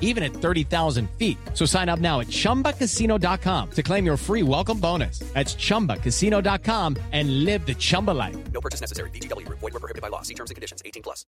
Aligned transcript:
even 0.00 0.24
at 0.24 0.32
30,000 0.32 1.08
feet. 1.18 1.38
So 1.54 1.64
sign 1.64 1.88
up 1.88 2.00
now 2.00 2.18
at 2.20 2.26
chumbacasino.com 2.26 3.70
to 3.70 3.82
claim 3.82 4.04
your 4.04 4.16
free 4.16 4.42
welcome 4.42 4.80
bonus. 4.80 5.20
That's 5.34 5.54
chumbacasino.com 5.54 6.96
and 7.12 7.44
live 7.44 7.64
the 7.64 7.74
Chumba 7.74 8.10
life. 8.10 8.36
No 8.52 8.60
purchase 8.60 8.80
necessary. 8.80 9.10
VGW 9.10 9.46
Group. 9.46 9.60
Void 9.60 9.74
were 9.74 9.80
prohibited 9.80 10.02
by 10.02 10.08
law. 10.08 10.22
See 10.22 10.34
terms 10.34 10.50
and 10.50 10.56
conditions. 10.56 10.82
18 10.84 11.02
plus. 11.02 11.24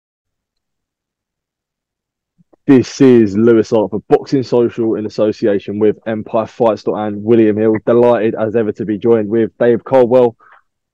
This 2.66 3.00
is 3.00 3.36
Louis 3.36 3.68
Hart 3.68 3.90
for 3.90 4.00
Boxing 4.08 4.44
Social 4.44 4.94
in 4.94 5.04
association 5.04 5.78
with 5.80 5.98
Empire 6.06 6.46
Fight 6.46 6.78
Store 6.78 7.04
and 7.04 7.24
William 7.24 7.56
Hill. 7.56 7.74
Delighted 7.84 8.36
as 8.36 8.54
ever 8.54 8.70
to 8.72 8.84
be 8.84 8.96
joined 8.96 9.28
with 9.28 9.50
Dave 9.58 9.82
Coldwell. 9.82 10.36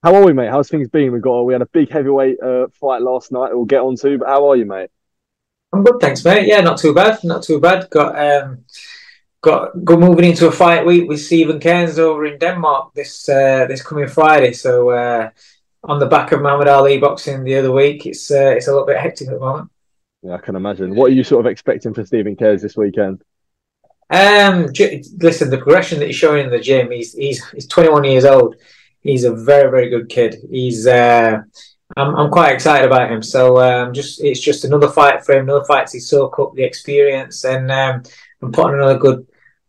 How 0.03 0.15
are 0.15 0.25
we, 0.25 0.33
mate? 0.33 0.49
How's 0.49 0.71
things 0.71 0.89
been? 0.89 1.13
We 1.13 1.21
got 1.21 1.43
we 1.43 1.53
had 1.53 1.63
a 1.63 1.67
big 1.67 1.91
heavyweight 1.91 2.41
uh, 2.41 2.69
fight 2.81 3.03
last 3.03 3.33
night. 3.33 3.51
We'll 3.53 3.65
get 3.65 3.81
on 3.81 3.97
to, 3.97 4.17
but 4.17 4.29
how 4.29 4.49
are 4.49 4.57
you, 4.57 4.65
mate? 4.65 4.89
I'm 5.77 5.85
good, 5.85 6.01
thanks, 6.01 6.25
mate. 6.25 6.49
Yeah, 6.49 6.63
not 6.63 6.79
too 6.79 6.95
bad. 6.95 7.23
Not 7.23 7.43
too 7.43 7.61
bad. 7.61 7.91
Got 7.91 8.19
um, 8.19 8.65
got 9.43 9.85
good 9.85 9.99
moving 9.99 10.31
into 10.31 10.49
a 10.49 10.51
fight 10.53 10.87
week 10.87 11.07
with 11.07 11.21
Steven 11.21 11.61
Cairns 11.61 11.99
over 11.99 12.25
in 12.25 12.39
Denmark 12.39 12.95
this 12.95 13.29
uh, 13.29 13.67
this 13.69 13.83
coming 13.83 14.09
Friday. 14.09 14.55
So 14.55 14.89
uh, 14.89 15.29
on 15.85 15.99
the 15.99 16.07
back 16.07 16.33
of 16.33 16.41
Muhammad 16.41 16.69
Ali 16.69 16.97
boxing 16.97 17.45
the 17.45 17.57
other 17.57 17.73
week, 17.73 18.07
it's 18.07 18.31
uh, 18.31 18.55
it's 18.57 18.69
a 18.69 18.71
little 18.71 18.87
bit 18.87 18.97
hectic 18.97 19.29
at 19.29 19.35
the 19.35 19.41
moment. 19.41 19.71
Yeah, 20.23 20.37
I 20.37 20.39
can 20.39 20.57
imagine. 20.57 20.95
What 20.95 21.11
are 21.11 21.15
you 21.15 21.25
sort 21.25 21.45
of 21.45 21.53
expecting 21.53 21.93
for 21.93 22.07
Steven 22.07 22.37
Cairns 22.37 22.63
this 22.63 22.79
weekend? 22.79 23.23
Um, 24.09 24.73
j- 24.73 25.05
listen, 25.19 25.51
the 25.51 25.59
progression 25.59 25.99
that 25.99 26.07
he's 26.07 26.17
showing 26.17 26.47
in 26.47 26.51
the 26.51 26.59
gym, 26.59 26.91
he's 26.91 27.13
he's 27.13 27.47
he's 27.51 27.67
21 27.67 28.05
years 28.05 28.25
old. 28.25 28.57
He's 29.03 29.25
a 29.25 29.35
very 29.35 29.71
very 29.71 29.91
good 29.91 30.09
kid. 30.09 30.37
He's 30.51 30.87
uh, 30.87 31.43
I'm 31.97 32.17
I'm 32.17 32.31
quite 32.31 32.53
excited 32.53 32.87
about 32.87 33.11
him. 33.11 33.23
So 33.23 33.59
um, 33.61 33.93
just 33.93 34.23
it's 34.23 34.41
just 34.41 34.65
another 34.65 34.89
fight 34.89 35.25
for 35.25 35.35
him, 35.35 35.45
another 35.45 35.65
fight 35.65 35.87
to 35.89 36.01
soak 36.01 36.39
up 36.39 36.55
the 36.55 36.65
experience 36.65 37.45
and 37.45 37.71
um, 37.71 38.03
and 38.43 38.53
put 38.53 38.67
on 38.67 38.75
another 38.75 38.99
good 38.99 39.27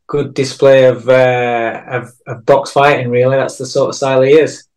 good 0.08 0.34
display 0.34 0.86
of, 0.86 1.08
uh, 1.08 1.84
of 1.88 2.12
of 2.26 2.46
box 2.46 2.72
fighting. 2.72 3.10
Really, 3.10 3.38
that's 3.38 3.58
the 3.58 3.66
sort 3.66 3.90
of 3.90 3.96
style 3.96 4.22
he 4.22 4.32
is. 4.32 4.68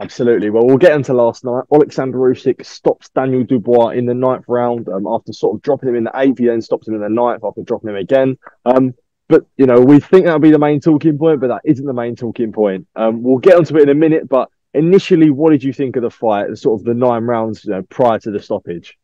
Absolutely. 0.00 0.50
Well, 0.50 0.64
we'll 0.64 0.76
get 0.76 0.92
into 0.92 1.12
last 1.12 1.44
night. 1.44 1.64
Alexander 1.74 2.18
Usyk 2.18 2.64
stops 2.64 3.08
Daniel 3.10 3.42
Dubois 3.42 3.90
in 3.90 4.06
the 4.06 4.14
ninth 4.14 4.44
round 4.46 4.88
um, 4.88 5.08
after 5.08 5.32
sort 5.32 5.56
of 5.56 5.62
dropping 5.62 5.88
him 5.88 5.96
in 5.96 6.04
the 6.04 6.12
eighth. 6.14 6.38
He 6.38 6.46
then 6.46 6.62
stops 6.62 6.86
him 6.86 6.94
in 6.94 7.00
the 7.00 7.08
ninth 7.08 7.42
after 7.44 7.62
dropping 7.62 7.90
him 7.90 7.96
again. 7.96 8.38
Um, 8.64 8.94
but 9.28 9.46
you 9.56 9.66
know, 9.66 9.80
we 9.80 9.98
think 9.98 10.24
that'll 10.24 10.38
be 10.38 10.52
the 10.52 10.58
main 10.58 10.80
talking 10.80 11.18
point, 11.18 11.40
but 11.40 11.48
that 11.48 11.62
isn't 11.64 11.84
the 11.84 11.92
main 11.92 12.14
talking 12.14 12.52
point. 12.52 12.86
Um, 12.94 13.22
we'll 13.22 13.38
get 13.38 13.56
onto 13.56 13.76
it 13.76 13.82
in 13.82 13.88
a 13.88 13.94
minute. 13.94 14.28
But 14.28 14.50
initially, 14.74 15.30
what 15.30 15.50
did 15.50 15.64
you 15.64 15.72
think 15.72 15.96
of 15.96 16.02
the 16.02 16.10
fight? 16.10 16.56
Sort 16.56 16.80
of 16.80 16.84
the 16.84 16.94
nine 16.94 17.24
rounds 17.24 17.64
you 17.64 17.72
know, 17.72 17.82
prior 17.82 18.18
to 18.20 18.30
the 18.30 18.40
stoppage. 18.40 18.96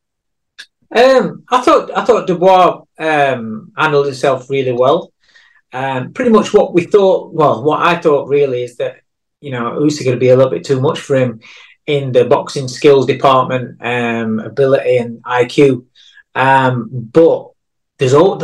Um, 0.95 1.45
I 1.51 1.61
thought 1.61 1.91
I 1.97 2.05
thought 2.05 2.27
Dubois 2.27 2.83
um, 2.99 3.73
handled 3.77 4.07
himself 4.07 4.49
really 4.49 4.73
well. 4.73 5.13
Um, 5.73 6.13
pretty 6.13 6.31
much 6.31 6.55
what 6.55 6.73
we 6.73 6.85
thought. 6.85 7.35
Well, 7.35 7.65
what 7.65 7.83
I 7.83 7.97
thought 7.97 8.29
really 8.29 8.63
is 8.63 8.77
that 8.77 9.01
you 9.41 9.51
know 9.51 9.73
Usyk 9.81 10.05
going 10.05 10.17
to 10.17 10.21
be 10.21 10.29
a 10.29 10.37
little 10.37 10.53
bit 10.53 10.65
too 10.65 10.81
much 10.81 11.01
for 11.01 11.17
him 11.17 11.41
in 11.87 12.13
the 12.13 12.25
boxing 12.25 12.69
skills 12.69 13.07
department, 13.07 13.77
um, 13.81 14.39
ability 14.39 14.99
and 14.99 15.23
IQ. 15.25 15.85
Um, 16.35 16.89
but 16.91 17.51
there's 17.99 18.15
all 18.15 18.41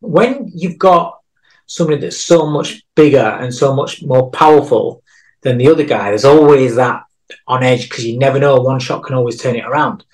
when 0.00 0.50
you've 0.54 0.78
got 0.78 1.20
somebody 1.66 2.00
that's 2.00 2.20
so 2.20 2.46
much 2.46 2.82
bigger 2.94 3.38
and 3.40 3.52
so 3.52 3.74
much 3.74 4.02
more 4.02 4.30
powerful 4.30 5.02
than 5.44 5.58
the 5.58 5.68
other 5.68 5.84
guy, 5.84 6.08
there's 6.08 6.24
always 6.24 6.74
that 6.74 7.04
on 7.46 7.62
edge 7.62 7.88
because 7.88 8.04
you 8.04 8.18
never 8.18 8.38
know. 8.38 8.56
One 8.56 8.80
shot 8.80 9.04
can 9.04 9.14
always 9.14 9.40
turn 9.40 9.56
it 9.56 9.64
around, 9.64 10.04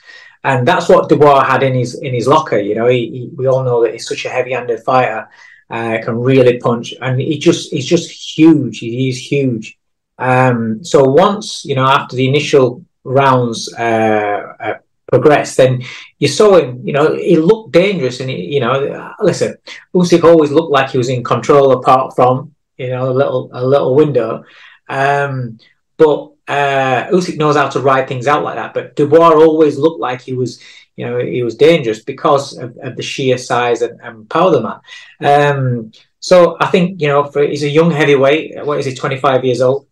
and 0.45 0.67
that's 0.69 0.89
what 0.89 1.09
Dubois 1.09 1.45
had 1.45 1.63
in 1.63 1.75
his 1.75 1.95
in 1.95 2.13
his 2.13 2.27
locker. 2.27 2.59
You 2.59 2.75
know, 2.75 2.87
he, 2.87 3.11
he, 3.11 3.31
we 3.35 3.47
all 3.47 3.65
know 3.65 3.83
that 3.83 3.93
he's 3.93 4.09
such 4.09 4.25
a 4.27 4.29
heavy-handed 4.29 4.83
fighter, 4.83 5.29
uh, 5.71 5.99
can 6.05 6.19
really 6.19 6.59
punch, 6.59 6.95
and 7.01 7.21
he 7.21 7.39
just 7.39 7.73
he's 7.73 7.87
just 7.87 8.11
huge. 8.11 8.79
He 8.79 9.09
is 9.09 9.19
huge. 9.33 9.79
Um, 10.19 10.85
so 10.85 11.05
once 11.05 11.65
you 11.65 11.75
know 11.75 11.87
after 11.87 12.17
the 12.17 12.29
initial 12.29 12.85
rounds 13.05 13.73
uh, 13.75 14.55
uh, 14.61 14.75
progressed, 15.07 15.57
then 15.57 15.83
you 16.19 16.29
saw 16.29 16.59
him. 16.59 16.81
You 16.85 16.93
know, 16.93 17.15
he 17.15 17.37
looked 17.37 17.73
dangerous, 17.73 18.21
and 18.21 18.29
he, 18.31 18.55
you 18.55 18.61
know, 18.61 19.15
listen, 19.21 19.57
Usyk 19.95 20.25
always 20.25 20.51
looked 20.51 20.73
like 20.73 20.91
he 20.91 20.99
was 20.99 21.09
in 21.09 21.23
control, 21.23 21.73
apart 21.73 22.15
from 22.17 22.55
you 22.77 22.89
know 22.89 23.11
a 23.11 23.15
little 23.21 23.51
a 23.53 23.65
little 23.65 23.95
window. 23.95 24.45
Um, 24.91 25.59
but 25.97 26.33
uh, 26.49 27.07
Usyk 27.13 27.39
knows 27.39 27.57
how 27.57 27.69
to 27.69 27.81
ride 27.81 28.09
things 28.09 28.27
out 28.27 28.43
like 28.43 28.57
that. 28.57 28.75
But 28.75 28.97
Dubois 28.97 29.33
always 29.35 29.79
looked 29.79 30.01
like 30.01 30.21
he 30.21 30.35
was, 30.35 30.61
you 30.97 31.07
know, 31.07 31.19
he 31.19 31.43
was 31.43 31.55
dangerous 31.55 32.03
because 32.03 32.59
of, 32.59 32.77
of 32.83 32.97
the 32.97 33.03
sheer 33.03 33.39
size 33.39 33.83
and, 33.83 34.01
and 34.01 34.29
power 34.29 34.49
of 34.49 34.53
the 34.53 34.63
man. 34.63 35.53
Um, 35.57 35.93
so 36.19 36.57
I 36.61 36.67
think 36.67 37.01
you 37.01 37.09
know, 37.09 37.25
for, 37.25 37.43
he's 37.43 37.63
a 37.63 37.69
young 37.69 37.91
heavyweight. 37.91 38.67
What 38.67 38.79
is 38.79 38.87
he? 38.87 38.95
Twenty 38.95 39.17
five 39.17 39.45
years 39.45 39.61
old. 39.63 39.87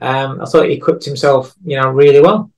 Um, 0.00 0.40
I 0.40 0.44
thought 0.46 0.66
he 0.66 0.74
equipped 0.74 1.04
himself, 1.04 1.54
you 1.64 1.80
know, 1.80 1.88
really 1.90 2.20
well. 2.20 2.50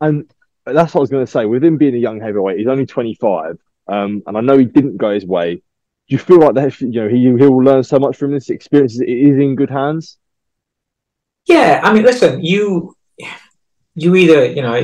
And 0.00 0.32
that's 0.64 0.94
what 0.94 1.00
I 1.00 1.02
was 1.02 1.10
going 1.10 1.26
to 1.26 1.30
say. 1.30 1.44
With 1.44 1.64
him 1.64 1.76
being 1.76 1.94
a 1.94 1.98
young 1.98 2.20
heavyweight, 2.20 2.58
he's 2.58 2.68
only 2.68 2.86
25, 2.86 3.58
um, 3.88 4.22
and 4.26 4.38
I 4.38 4.40
know 4.40 4.56
he 4.56 4.64
didn't 4.64 4.96
go 4.96 5.12
his 5.12 5.26
way. 5.26 5.56
Do 5.56 5.62
you 6.06 6.18
feel 6.18 6.38
like 6.38 6.54
that? 6.54 6.80
You 6.80 7.02
know, 7.02 7.08
he 7.08 7.18
he 7.22 7.30
will 7.30 7.64
learn 7.64 7.82
so 7.82 7.98
much 7.98 8.16
from 8.16 8.30
this 8.30 8.48
experience. 8.48 9.00
It 9.00 9.08
is 9.08 9.38
in 9.38 9.56
good 9.56 9.70
hands. 9.70 10.18
Yeah, 11.46 11.80
I 11.82 11.92
mean, 11.92 12.04
listen, 12.04 12.44
you 12.44 12.96
you 13.94 14.16
either 14.16 14.46
you 14.46 14.62
know 14.62 14.74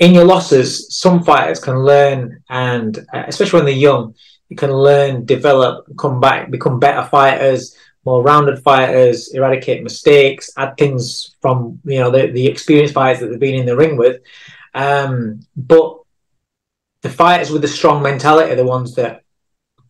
in 0.00 0.14
your 0.14 0.24
losses, 0.24 0.96
some 0.96 1.22
fighters 1.22 1.60
can 1.60 1.78
learn, 1.78 2.42
and 2.48 2.98
uh, 3.12 3.24
especially 3.26 3.58
when 3.58 3.66
they're 3.66 3.74
young, 3.74 4.14
you 4.48 4.56
can 4.56 4.72
learn, 4.72 5.26
develop, 5.26 5.86
come 5.98 6.20
back, 6.20 6.50
become 6.50 6.80
better 6.80 7.06
fighters, 7.06 7.76
more 8.04 8.22
rounded 8.22 8.62
fighters, 8.62 9.32
eradicate 9.34 9.82
mistakes, 9.82 10.50
add 10.56 10.76
things 10.76 11.36
from 11.42 11.80
you 11.84 12.00
know 12.00 12.10
the, 12.10 12.28
the 12.28 12.46
experienced 12.46 12.94
fighters 12.94 13.20
that 13.20 13.28
they've 13.28 13.38
been 13.38 13.60
in 13.60 13.66
the 13.66 13.76
ring 13.76 13.96
with. 13.96 14.22
Um, 14.74 15.40
but 15.56 15.98
the 17.02 17.10
fighters 17.10 17.50
with 17.50 17.62
the 17.62 17.68
strong 17.68 18.02
mentality 18.02 18.52
are 18.52 18.56
the 18.56 18.64
ones 18.64 18.94
that 18.94 19.22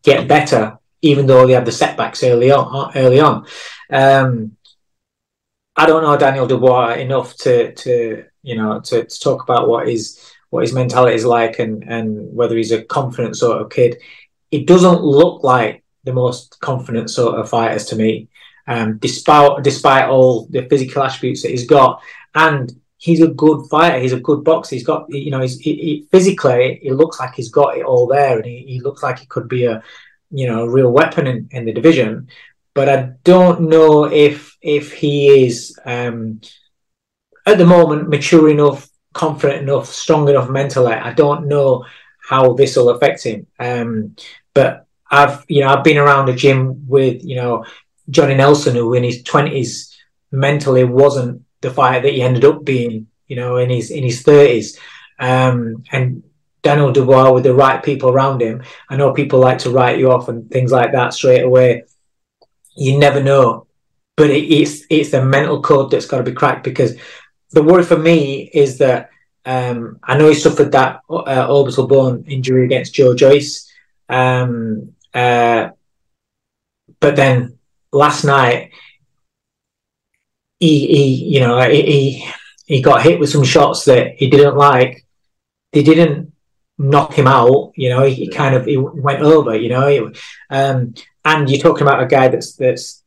get 0.02 0.26
better, 0.26 0.78
even 1.02 1.26
though 1.26 1.46
they 1.46 1.52
have 1.52 1.64
the 1.64 1.72
setbacks 1.72 2.24
early 2.24 2.50
on. 2.50 2.92
Early 2.96 3.20
on, 3.20 3.46
um, 3.90 4.56
I 5.80 5.86
don't 5.86 6.02
know 6.02 6.14
Daniel 6.18 6.46
Dubois 6.46 6.96
enough 6.96 7.34
to 7.38 7.72
to 7.72 8.24
you 8.42 8.54
know 8.54 8.80
to, 8.80 9.06
to 9.06 9.20
talk 9.20 9.42
about 9.42 9.66
what 9.66 9.88
his 9.88 10.20
what 10.50 10.60
his 10.60 10.74
mentality 10.74 11.16
is 11.16 11.24
like 11.24 11.58
and 11.58 11.84
and 11.84 12.34
whether 12.34 12.54
he's 12.54 12.70
a 12.72 12.84
confident 12.84 13.34
sort 13.34 13.62
of 13.62 13.70
kid. 13.70 13.96
It 14.50 14.66
doesn't 14.66 15.02
look 15.02 15.42
like 15.42 15.82
the 16.04 16.12
most 16.12 16.60
confident 16.60 17.08
sort 17.08 17.40
of 17.40 17.48
fighters 17.48 17.86
to 17.86 17.96
me, 17.96 18.28
um, 18.66 18.98
despite 18.98 19.62
despite 19.62 20.04
all 20.10 20.46
the 20.50 20.68
physical 20.68 21.02
attributes 21.02 21.40
that 21.42 21.50
he's 21.52 21.66
got, 21.66 22.02
and 22.34 22.70
he's 22.98 23.22
a 23.22 23.28
good 23.28 23.66
fighter. 23.70 24.00
He's 24.00 24.12
a 24.12 24.20
good 24.20 24.44
boxer. 24.44 24.76
He's 24.76 24.86
got, 24.86 25.06
you 25.08 25.30
know, 25.30 25.40
he's 25.40 25.58
he, 25.58 25.72
he, 25.76 26.06
physically, 26.12 26.78
it 26.82 26.92
looks 26.92 27.18
like 27.18 27.34
he's 27.34 27.50
got 27.50 27.78
it 27.78 27.84
all 27.84 28.06
there, 28.06 28.36
and 28.36 28.44
he, 28.44 28.66
he 28.66 28.80
looks 28.80 29.02
like 29.02 29.18
he 29.20 29.26
could 29.26 29.48
be 29.48 29.64
a, 29.64 29.82
you 30.30 30.46
know, 30.46 30.64
a 30.64 30.70
real 30.70 30.92
weapon 30.92 31.26
in, 31.26 31.48
in 31.52 31.64
the 31.64 31.72
division. 31.72 32.28
But 32.74 32.88
I 32.90 33.12
don't 33.24 33.62
know 33.62 34.04
if 34.04 34.49
if 34.60 34.92
he 34.92 35.44
is 35.44 35.78
um, 35.84 36.40
at 37.46 37.58
the 37.58 37.66
moment 37.66 38.08
mature 38.08 38.50
enough, 38.50 38.88
confident 39.12 39.62
enough, 39.62 39.86
strong 39.86 40.28
enough 40.28 40.48
mentally. 40.48 40.92
I 40.92 41.12
don't 41.12 41.48
know 41.48 41.84
how 42.28 42.52
this 42.52 42.76
will 42.76 42.90
affect 42.90 43.24
him. 43.24 43.46
Um, 43.58 44.16
but 44.54 44.86
I've 45.10 45.44
you 45.48 45.62
know 45.62 45.68
I've 45.68 45.84
been 45.84 45.98
around 45.98 46.28
a 46.28 46.36
gym 46.36 46.86
with 46.88 47.24
you 47.24 47.36
know 47.36 47.64
Johnny 48.08 48.34
Nelson, 48.34 48.76
who 48.76 48.94
in 48.94 49.04
his 49.04 49.22
twenties 49.22 49.96
mentally 50.30 50.84
wasn't 50.84 51.42
the 51.60 51.70
fighter 51.70 52.02
that 52.02 52.12
he 52.12 52.22
ended 52.22 52.44
up 52.44 52.64
being, 52.64 53.08
you 53.26 53.36
know, 53.36 53.56
in 53.56 53.70
his 53.70 53.90
in 53.90 54.04
his 54.04 54.22
thirties. 54.22 54.78
Um, 55.18 55.84
and 55.92 56.22
Daniel 56.62 56.92
Dubois 56.92 57.32
with 57.32 57.44
the 57.44 57.54
right 57.54 57.82
people 57.82 58.10
around 58.10 58.42
him. 58.42 58.62
I 58.88 58.96
know 58.96 59.12
people 59.12 59.40
like 59.40 59.58
to 59.58 59.70
write 59.70 59.98
you 59.98 60.10
off 60.10 60.28
and 60.28 60.50
things 60.50 60.72
like 60.72 60.92
that 60.92 61.14
straight 61.14 61.42
away. 61.42 61.84
You 62.76 62.98
never 62.98 63.22
know, 63.22 63.66
but 64.20 64.28
it, 64.28 64.52
it's 64.52 64.84
it's 64.90 65.12
the 65.12 65.24
mental 65.24 65.62
code 65.62 65.90
that's 65.90 66.04
got 66.04 66.18
to 66.18 66.30
be 66.30 66.32
cracked 66.40 66.62
because 66.62 66.94
the 67.52 67.62
worry 67.62 67.82
for 67.82 67.96
me 67.96 68.50
is 68.52 68.76
that 68.76 69.08
um, 69.46 69.98
I 70.02 70.18
know 70.18 70.28
he 70.28 70.34
suffered 70.34 70.72
that 70.72 71.00
uh, 71.08 71.46
orbital 71.48 71.86
bone 71.86 72.24
injury 72.28 72.66
against 72.66 72.92
Joe 72.92 73.14
Joyce, 73.14 73.72
um, 74.10 74.92
uh, 75.14 75.70
but 77.00 77.16
then 77.16 77.58
last 77.92 78.24
night 78.24 78.72
he, 80.58 80.86
he 80.86 81.04
you 81.32 81.40
know 81.40 81.58
he 81.70 82.30
he 82.66 82.82
got 82.82 83.02
hit 83.02 83.18
with 83.18 83.30
some 83.30 83.44
shots 83.44 83.86
that 83.86 84.16
he 84.16 84.28
didn't 84.28 84.56
like. 84.56 85.06
They 85.72 85.82
didn't 85.82 86.34
knock 86.76 87.14
him 87.14 87.26
out. 87.26 87.72
You 87.74 87.88
know, 87.88 88.02
he, 88.02 88.12
he 88.12 88.28
kind 88.28 88.54
of 88.54 88.66
he 88.66 88.76
went 88.76 89.22
over. 89.22 89.56
You 89.56 89.70
know, 89.70 89.86
he, 89.88 89.98
um, 90.50 90.92
and 91.24 91.48
you're 91.48 91.62
talking 91.62 91.86
about 91.86 92.02
a 92.02 92.06
guy 92.06 92.28
that's 92.28 92.52
that's 92.56 92.99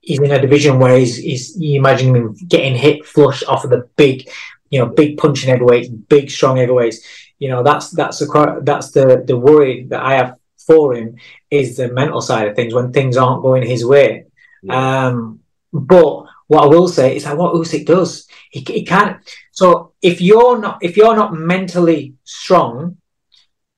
he's 0.00 0.18
in 0.18 0.30
a 0.30 0.40
division 0.40 0.78
where 0.78 0.98
he's, 0.98 1.16
he's 1.16 1.56
you 1.56 1.78
imagine 1.78 2.14
him 2.14 2.34
getting 2.48 2.74
hit 2.74 3.06
flush 3.06 3.42
off 3.44 3.64
of 3.64 3.70
the 3.70 3.88
big, 3.96 4.28
you 4.70 4.78
know, 4.78 4.86
big 4.86 5.18
punching 5.18 5.48
heavyweights, 5.48 5.88
big 5.88 6.30
strong 6.30 6.56
heavyweights. 6.56 7.00
You 7.38 7.48
know, 7.48 7.62
that's 7.62 7.90
that's 7.90 8.18
the 8.18 8.60
that's 8.62 8.90
the 8.90 9.24
the 9.26 9.36
worry 9.36 9.84
that 9.84 10.02
I 10.02 10.14
have 10.14 10.36
for 10.66 10.94
him 10.94 11.16
is 11.50 11.76
the 11.76 11.92
mental 11.92 12.20
side 12.20 12.48
of 12.48 12.56
things 12.56 12.74
when 12.74 12.92
things 12.92 13.16
aren't 13.16 13.42
going 13.42 13.66
his 13.66 13.84
way. 13.84 14.26
Yeah. 14.62 15.06
Um, 15.06 15.40
but 15.72 16.26
what 16.48 16.64
I 16.64 16.66
will 16.66 16.88
say 16.88 17.16
is 17.16 17.24
that 17.24 17.36
what 17.36 17.54
Usyk 17.54 17.86
does, 17.86 18.26
he, 18.50 18.60
he 18.60 18.84
can't. 18.84 19.18
So 19.52 19.92
if 20.02 20.20
you're 20.20 20.58
not 20.58 20.78
if 20.82 20.96
you're 20.96 21.16
not 21.16 21.32
mentally 21.32 22.14
strong, 22.24 22.98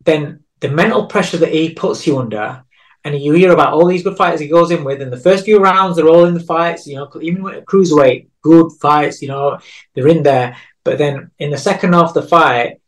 then 0.04 0.44
the 0.60 0.69
mental 0.69 1.06
pressure 1.06 1.38
that 1.38 1.52
he 1.52 1.74
puts 1.74 2.06
you 2.06 2.19
under, 2.19 2.64
and 3.04 3.20
you 3.20 3.32
hear 3.32 3.52
about 3.52 3.72
all 3.72 3.87
these 3.87 4.02
good 4.02 4.16
fighters 4.16 4.40
he 4.40 4.49
goes 4.49 4.70
in 4.70 4.84
with, 4.84 5.02
and 5.02 5.12
the 5.12 5.16
first 5.16 5.44
few 5.44 5.58
rounds 5.58 5.96
they're 5.96 6.08
all 6.08 6.25
in 6.25 6.34
the 6.34 6.40
fights. 6.40 6.87
You 6.87 6.96
know, 6.96 7.10
even 7.20 7.43
with 7.43 7.56
a 7.56 7.62
cruiserweight, 7.62 8.28
good 8.43 8.70
fights. 8.81 9.20
You 9.22 9.28
know, 9.28 9.58
they're 9.94 10.08
in 10.08 10.22
there. 10.22 10.56
But 10.84 10.99
then 10.99 11.31
in 11.38 11.50
the 11.50 11.58
second 11.58 11.93
half 11.93 12.08
of 12.08 12.14
the 12.14 12.22
fight, 12.22 12.81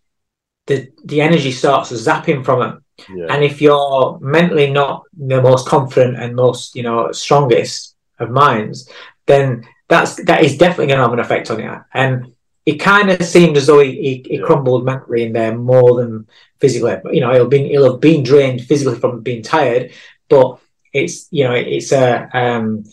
the 0.67 0.89
the 1.05 1.21
energy 1.21 1.53
starts 1.53 1.93
zapping 1.93 2.45
from 2.45 2.63
him. 2.63 2.85
Yeah. 3.13 3.27
And 3.31 3.45
if 3.45 3.61
you're 3.61 4.19
mentally 4.21 4.71
not 4.71 5.03
the 5.17 5.43
most 5.43 5.67
confident 5.67 6.17
and 6.17 6.37
most, 6.37 6.77
you 6.77 6.83
know, 6.83 7.11
strongest 7.13 7.97
of 8.19 8.31
minds, 8.31 8.89
then 9.27 9.67
that's 9.89 10.23
that 10.25 10.45
is 10.45 10.57
definitely 10.57 10.87
going 10.87 10.99
to 10.99 11.05
have 11.05 11.13
an 11.13 11.19
effect 11.19 11.51
on 11.51 11.61
you. 11.61 11.77
And 11.93 12.34
it 12.67 12.77
kind 12.77 13.11
of 13.11 13.23
seemed 13.23 13.57
as 13.57 13.67
though 13.67 13.81
he, 13.81 13.93
he, 13.93 14.25
he 14.27 14.37
yeah. 14.39 14.45
crumbled 14.45 14.85
mentally 14.85 15.25
in 15.25 15.33
there 15.33 15.57
more 15.57 16.01
than 16.01 16.27
physically. 16.61 16.97
You 17.13 17.21
know, 17.21 17.33
he'll 17.33 17.49
been 17.49 17.67
he'll 17.67 17.93
have 17.93 18.01
been 18.01 18.23
drained 18.23 18.63
physically 18.63 18.99
from 18.99 19.21
being 19.21 19.43
tired, 19.43 19.93
but 20.29 20.59
it's 20.93 21.29
you 21.31 21.45
know 21.45 21.53
it's 21.53 21.93
a 21.93 22.29
um, 22.33 22.85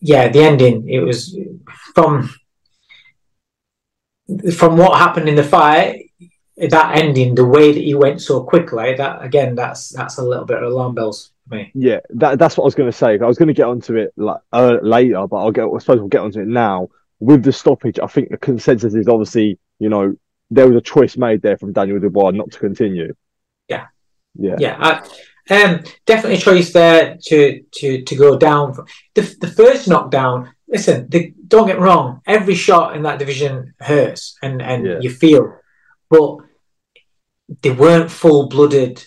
yeah 0.00 0.28
the 0.28 0.42
ending. 0.42 0.88
It 0.88 1.00
was 1.00 1.38
from 1.94 2.34
from 4.54 4.76
what 4.76 4.98
happened 4.98 5.28
in 5.28 5.36
the 5.36 5.44
fight. 5.44 6.06
That 6.56 6.98
ending, 6.98 7.34
the 7.34 7.46
way 7.46 7.72
that 7.72 7.80
he 7.80 7.94
went 7.94 8.20
so 8.20 8.42
quickly, 8.42 8.94
that 8.94 9.22
again, 9.22 9.54
that's 9.54 9.90
that's 9.90 10.18
a 10.18 10.22
little 10.22 10.44
bit 10.44 10.62
of 10.62 10.70
alarm 10.70 10.94
bells 10.94 11.30
for 11.48 11.54
me. 11.54 11.70
Yeah, 11.74 12.00
that, 12.10 12.38
that's 12.38 12.56
what 12.56 12.64
I 12.64 12.66
was 12.66 12.74
going 12.74 12.90
to 12.90 12.96
say. 12.96 13.18
I 13.18 13.24
was 13.24 13.38
going 13.38 13.48
to 13.48 13.54
get 13.54 13.66
onto 13.66 13.96
it 13.96 14.12
like 14.16 14.40
uh, 14.52 14.76
later, 14.82 15.26
but 15.26 15.36
I'll 15.36 15.52
get. 15.52 15.64
I 15.64 15.78
suppose 15.78 16.00
we'll 16.00 16.08
get 16.08 16.20
onto 16.20 16.40
it 16.40 16.48
now 16.48 16.90
with 17.20 17.42
the 17.42 17.52
stoppage, 17.52 17.98
I 18.00 18.06
think 18.06 18.30
the 18.30 18.38
consensus 18.38 18.94
is 18.94 19.06
obviously, 19.06 19.58
you 19.78 19.88
know, 19.88 20.16
there 20.50 20.66
was 20.66 20.76
a 20.76 20.80
choice 20.80 21.16
made 21.16 21.42
there 21.42 21.56
from 21.56 21.72
Daniel 21.72 22.00
Dubois 22.00 22.30
not 22.30 22.50
to 22.50 22.58
continue. 22.58 23.14
Yeah, 23.68 23.86
yeah, 24.34 24.56
yeah. 24.58 24.76
I, 24.80 25.62
um, 25.62 25.84
definitely 26.06 26.38
a 26.38 26.40
choice 26.40 26.72
there 26.72 27.18
to 27.26 27.62
to 27.62 28.02
to 28.02 28.16
go 28.16 28.36
down. 28.36 28.74
The 29.14 29.22
the 29.40 29.48
first 29.48 29.86
knockdown. 29.86 30.52
Listen, 30.66 31.08
the, 31.08 31.34
don't 31.48 31.66
get 31.66 31.80
wrong. 31.80 32.20
Every 32.26 32.54
shot 32.54 32.96
in 32.96 33.02
that 33.02 33.18
division 33.18 33.74
hurts, 33.80 34.36
and 34.42 34.62
and 34.62 34.86
yeah. 34.86 34.98
you 35.00 35.10
feel, 35.10 35.56
but 36.08 36.38
they 37.62 37.72
weren't 37.72 38.10
full 38.10 38.48
blooded 38.48 39.04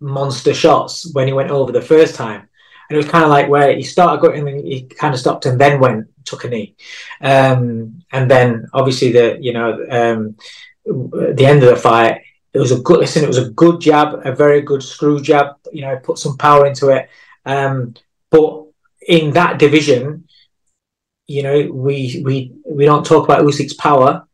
monster 0.00 0.54
shots 0.54 1.10
when 1.14 1.26
he 1.26 1.32
went 1.32 1.50
over 1.50 1.72
the 1.72 1.80
first 1.80 2.14
time. 2.14 2.48
And 2.88 2.96
it 2.96 3.02
was 3.02 3.08
kind 3.08 3.24
of 3.24 3.30
like 3.30 3.48
where 3.48 3.74
he 3.74 3.82
started 3.82 4.20
going 4.20 4.46
and 4.46 4.60
he 4.60 4.82
kind 4.82 5.14
of 5.14 5.20
stopped 5.20 5.46
and 5.46 5.58
then 5.58 5.80
went 5.80 6.08
took 6.24 6.44
a 6.44 6.48
knee. 6.48 6.74
Um, 7.20 8.02
and 8.12 8.30
then 8.30 8.66
obviously 8.72 9.12
the 9.12 9.38
you 9.40 9.52
know 9.52 9.86
um, 9.90 10.36
the 10.84 11.46
end 11.46 11.62
of 11.62 11.70
the 11.70 11.76
fight, 11.76 12.22
it 12.52 12.58
was 12.58 12.72
a 12.72 12.80
good 12.80 13.00
listen. 13.00 13.24
It 13.24 13.28
was 13.28 13.38
a 13.38 13.50
good 13.50 13.80
jab, 13.80 14.26
a 14.26 14.34
very 14.34 14.62
good 14.62 14.82
screw 14.82 15.20
jab. 15.20 15.56
You 15.72 15.82
know, 15.82 15.96
put 15.96 16.18
some 16.18 16.36
power 16.36 16.66
into 16.66 16.88
it. 16.90 17.08
Um, 17.44 17.94
but 18.30 18.64
in 19.06 19.32
that 19.32 19.58
division, 19.58 20.28
you 21.26 21.42
know, 21.42 21.70
we 21.72 22.22
we 22.24 22.52
we 22.66 22.84
don't 22.84 23.06
talk 23.06 23.24
about 23.24 23.44
Usyk's 23.44 23.74
power. 23.74 24.26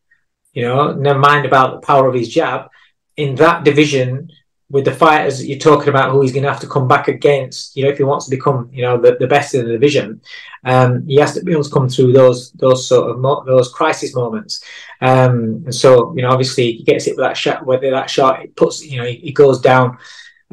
You 0.52 0.62
know, 0.62 0.92
never 0.94 1.18
mind 1.18 1.46
about 1.46 1.80
the 1.80 1.86
power 1.86 2.08
of 2.08 2.14
his 2.14 2.28
jab. 2.28 2.68
In 3.16 3.36
that 3.36 3.64
division, 3.64 4.30
with 4.70 4.84
the 4.84 4.94
fighters 4.94 5.44
you're 5.44 5.58
talking 5.58 5.88
about 5.88 6.12
who 6.12 6.22
he's 6.22 6.32
going 6.32 6.44
to 6.44 6.48
have 6.50 6.60
to 6.60 6.68
come 6.68 6.86
back 6.86 7.08
against, 7.08 7.76
you 7.76 7.82
know, 7.82 7.90
if 7.90 7.98
he 7.98 8.04
wants 8.04 8.26
to 8.26 8.30
become, 8.30 8.70
you 8.72 8.82
know, 8.82 8.96
the, 8.96 9.16
the 9.18 9.26
best 9.26 9.52
in 9.54 9.66
the 9.66 9.72
division, 9.72 10.20
um, 10.64 11.04
he 11.06 11.16
has 11.16 11.34
to 11.34 11.42
be 11.42 11.50
able 11.52 11.64
to 11.64 11.70
come 11.70 11.88
through 11.88 12.12
those 12.12 12.52
those 12.52 12.86
sort 12.86 13.10
of 13.10 13.18
mo- 13.18 13.42
those 13.44 13.72
crisis 13.72 14.14
moments. 14.14 14.62
Um, 15.00 15.64
and 15.64 15.74
so, 15.74 16.14
you 16.14 16.22
know, 16.22 16.30
obviously 16.30 16.72
he 16.72 16.84
gets 16.84 17.08
it 17.08 17.16
with 17.16 17.24
that 17.24 17.36
shot, 17.36 17.66
whether 17.66 17.90
that 17.90 18.08
shot 18.08 18.44
it 18.44 18.54
puts, 18.54 18.84
you 18.84 18.98
know, 18.98 19.06
he, 19.06 19.16
he 19.16 19.32
goes 19.32 19.60
down, 19.60 19.98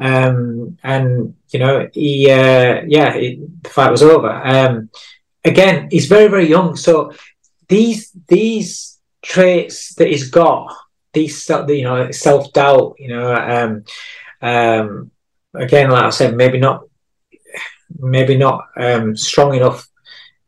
um, 0.00 0.76
and 0.82 1.34
you 1.50 1.60
know, 1.60 1.88
he, 1.92 2.30
uh, 2.30 2.82
yeah, 2.86 3.12
the 3.12 3.70
fight 3.70 3.90
was 3.90 4.02
over. 4.02 4.30
Um, 4.30 4.90
again, 5.44 5.88
he's 5.92 6.06
very 6.06 6.26
very 6.26 6.48
young, 6.48 6.74
so 6.74 7.12
these 7.68 8.10
these 8.26 8.98
traits 9.22 9.94
that 9.94 10.08
he's 10.08 10.28
got 10.28 10.74
these 11.12 11.48
you 11.68 11.84
know 11.84 12.10
self 12.10 12.52
doubt 12.52 12.94
you 12.98 13.08
know 13.08 13.34
um 13.34 13.84
um 14.42 15.10
again 15.54 15.90
like 15.90 16.04
i 16.04 16.10
said 16.10 16.36
maybe 16.36 16.58
not 16.58 16.84
maybe 17.98 18.36
not 18.36 18.68
um 18.76 19.16
strong 19.16 19.54
enough 19.54 19.88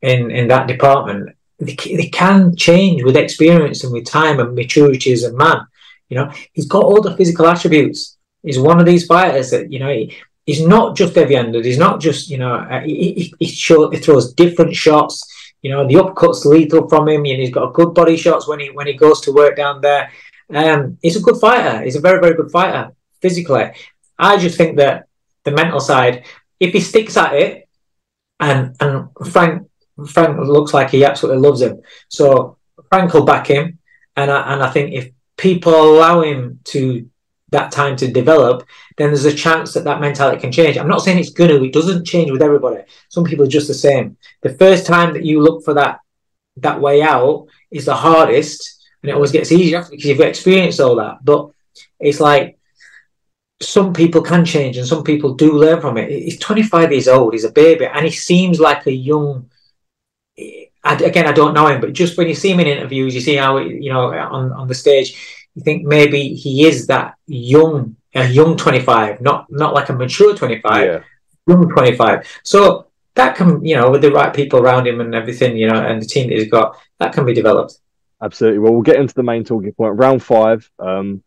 in 0.02 0.31
in 0.31 0.49
that 0.49 0.67
department. 0.67 1.37
They, 1.59 1.75
they 1.75 2.09
can 2.09 2.57
change 2.57 3.02
with 3.02 3.17
experience 3.17 3.85
and 3.85 3.93
with 3.93 4.07
time 4.07 4.40
and 4.40 4.55
maturity 4.55 5.12
as 5.12 5.25
a 5.25 5.33
man 5.33 5.67
you 6.11 6.17
know. 6.17 6.31
He's 6.52 6.67
got 6.67 6.85
all 6.85 7.00
the 7.00 7.17
physical 7.17 7.47
attributes. 7.47 8.19
He's 8.43 8.59
one 8.59 8.81
of 8.81 8.87
these 8.87 9.07
fighters 9.07 9.50
that 9.52 9.73
you 9.73 9.79
know 9.79 9.88
he, 9.88 10.14
he's 10.45 10.67
not 10.67 10.97
just 10.97 11.14
heavy-handed. 11.14 11.64
He's 11.64 11.79
not 11.79 12.00
just 12.00 12.29
you 12.29 12.37
know 12.37 12.55
uh, 12.55 12.81
he, 12.81 13.12
he, 13.12 13.35
he, 13.38 13.47
show, 13.47 13.88
he 13.88 13.99
throws 13.99 14.35
different 14.35 14.76
shots. 14.76 15.25
You 15.62 15.71
know 15.71 15.87
the 15.87 15.95
upcuts 15.95 16.45
lethal 16.45 16.88
from 16.88 17.09
him 17.09 17.25
and 17.25 17.40
he's 17.40 17.50
got 17.50 17.75
good 17.75 17.95
body 17.95 18.17
shots 18.17 18.49
when 18.49 18.61
he 18.61 18.69
when 18.71 18.87
he 18.87 18.95
goes 18.95 19.21
to 19.23 19.33
work 19.33 19.57
down 19.57 19.81
there 19.81 20.11
um, 20.54 20.99
he's 21.02 21.16
a 21.16 21.21
good 21.21 21.37
fighter. 21.37 21.83
He's 21.83 21.97
a 21.97 22.00
very, 22.00 22.21
very 22.21 22.35
good 22.35 22.50
fighter 22.50 22.92
physically. 23.21 23.71
I 24.19 24.37
just 24.37 24.57
think 24.57 24.76
that 24.76 25.07
the 25.45 25.52
mental 25.52 25.80
side, 25.80 26.25
if 26.59 26.73
he 26.73 26.80
sticks 26.80 27.16
at 27.16 27.35
it, 27.35 27.69
and 28.38 28.75
and 28.80 29.09
Frank 29.30 29.69
Frank 30.09 30.38
looks 30.38 30.73
like 30.73 30.90
he 30.90 31.04
absolutely 31.04 31.42
loves 31.42 31.61
him, 31.61 31.83
so 32.09 32.57
Frank 32.88 33.12
will 33.12 33.25
back 33.25 33.47
him, 33.47 33.78
and 34.16 34.30
I, 34.30 34.52
and 34.52 34.62
I 34.62 34.71
think 34.71 34.92
if 34.92 35.11
people 35.37 35.75
allow 35.75 36.23
him 36.23 36.61
to 36.64 37.09
that 37.50 37.73
time 37.73 37.97
to 37.97 38.11
develop, 38.11 38.66
then 38.97 39.09
there's 39.09 39.25
a 39.25 39.35
chance 39.35 39.75
that 39.75 39.85
that 39.85 40.00
mentality 40.00 40.40
can 40.40 40.52
change. 40.52 40.76
I'm 40.78 40.88
not 40.88 41.02
saying 41.02 41.19
it's 41.19 41.30
gonna. 41.30 41.62
It 41.62 41.73
doesn't 41.73 42.07
change 42.07 42.30
with 42.30 42.42
everybody. 42.42 42.83
Some 43.09 43.25
people 43.25 43.45
are 43.45 43.57
just 43.57 43.69
the 43.69 43.75
same. 43.75 44.16
The 44.42 44.54
first 44.54 44.87
time 44.87 45.12
that 45.14 45.25
you 45.25 45.42
look 45.42 45.64
for 45.64 45.75
that 45.75 46.00
that 46.59 46.80
way 46.80 47.02
out 47.02 47.47
is 47.71 47.85
the 47.85 47.95
hardest 47.95 48.80
and 49.02 49.11
it 49.11 49.14
always 49.14 49.33
gets 49.33 49.52
easier 49.52 49.83
because 49.88 50.04
you've 50.04 50.21
experienced 50.21 50.80
all 50.80 50.97
that. 50.97 51.25
But 51.25 51.50
it's 51.99 52.21
like 52.21 52.59
some 53.62 53.92
people 53.92 54.23
can 54.23 54.45
change 54.45 54.76
and 54.76 54.87
some 54.87 55.04
people 55.04 55.35
do 55.35 55.52
learn 55.52 55.80
from 55.80 55.99
it. 55.99 56.11
He's 56.11 56.38
25 56.38 56.92
years 56.92 57.09
old, 57.09 57.33
he's 57.33 57.45
a 57.45 57.52
baby, 57.52 57.87
and 57.87 58.04
he 58.04 58.11
seems 58.11 58.61
like 58.61 58.87
a 58.87 58.92
young. 58.92 59.50
I, 60.83 60.95
again, 60.95 61.26
I 61.26 61.33
don't 61.33 61.52
know 61.52 61.66
him, 61.66 61.80
but 61.80 61.92
just 61.92 62.16
when 62.16 62.26
you 62.26 62.35
see 62.35 62.52
him 62.52 62.61
in 62.61 62.66
interviews, 62.66 63.14
you 63.14 63.21
see 63.21 63.37
how 63.37 63.59
you 63.59 63.92
know 63.92 64.12
on 64.14 64.52
on 64.52 64.66
the 64.66 64.75
stage, 64.75 65.45
you 65.54 65.62
think 65.62 65.85
maybe 65.85 66.35
he 66.35 66.66
is 66.66 66.87
that 66.87 67.14
young, 67.26 67.97
a 68.14 68.26
young 68.26 68.57
twenty 68.57 68.80
five, 68.80 69.21
not 69.21 69.47
not 69.50 69.75
like 69.75 69.90
a 69.90 69.92
mature 69.92 70.35
twenty 70.35 70.61
five, 70.61 70.87
Yeah. 70.87 71.00
young 71.47 71.69
twenty 71.69 71.95
five. 71.97 72.26
So 72.45 72.87
that 73.14 73.37
can, 73.37 73.62
you 73.64 73.76
know, 73.76 73.90
with 73.90 74.02
the 74.02 74.12
right 74.12 74.33
people 74.33 74.61
around 74.61 74.87
him 74.87 75.00
and 75.00 75.14
everything, 75.14 75.57
you 75.57 75.69
know, 75.69 75.83
and 75.85 76.00
the 76.00 76.07
team 76.07 76.28
that 76.28 76.38
he's 76.38 76.50
got, 76.50 76.78
that 76.99 77.12
can 77.12 77.26
be 77.26 77.35
developed. 77.35 77.78
Absolutely. 78.23 78.59
Well, 78.59 78.73
we'll 78.73 78.83
get 78.83 78.97
into 78.97 79.15
the 79.15 79.23
main 79.23 79.45
talking 79.45 79.73
point. 79.73 79.99
Round 79.99 80.23
five. 80.23 80.71
Um, 80.79 81.23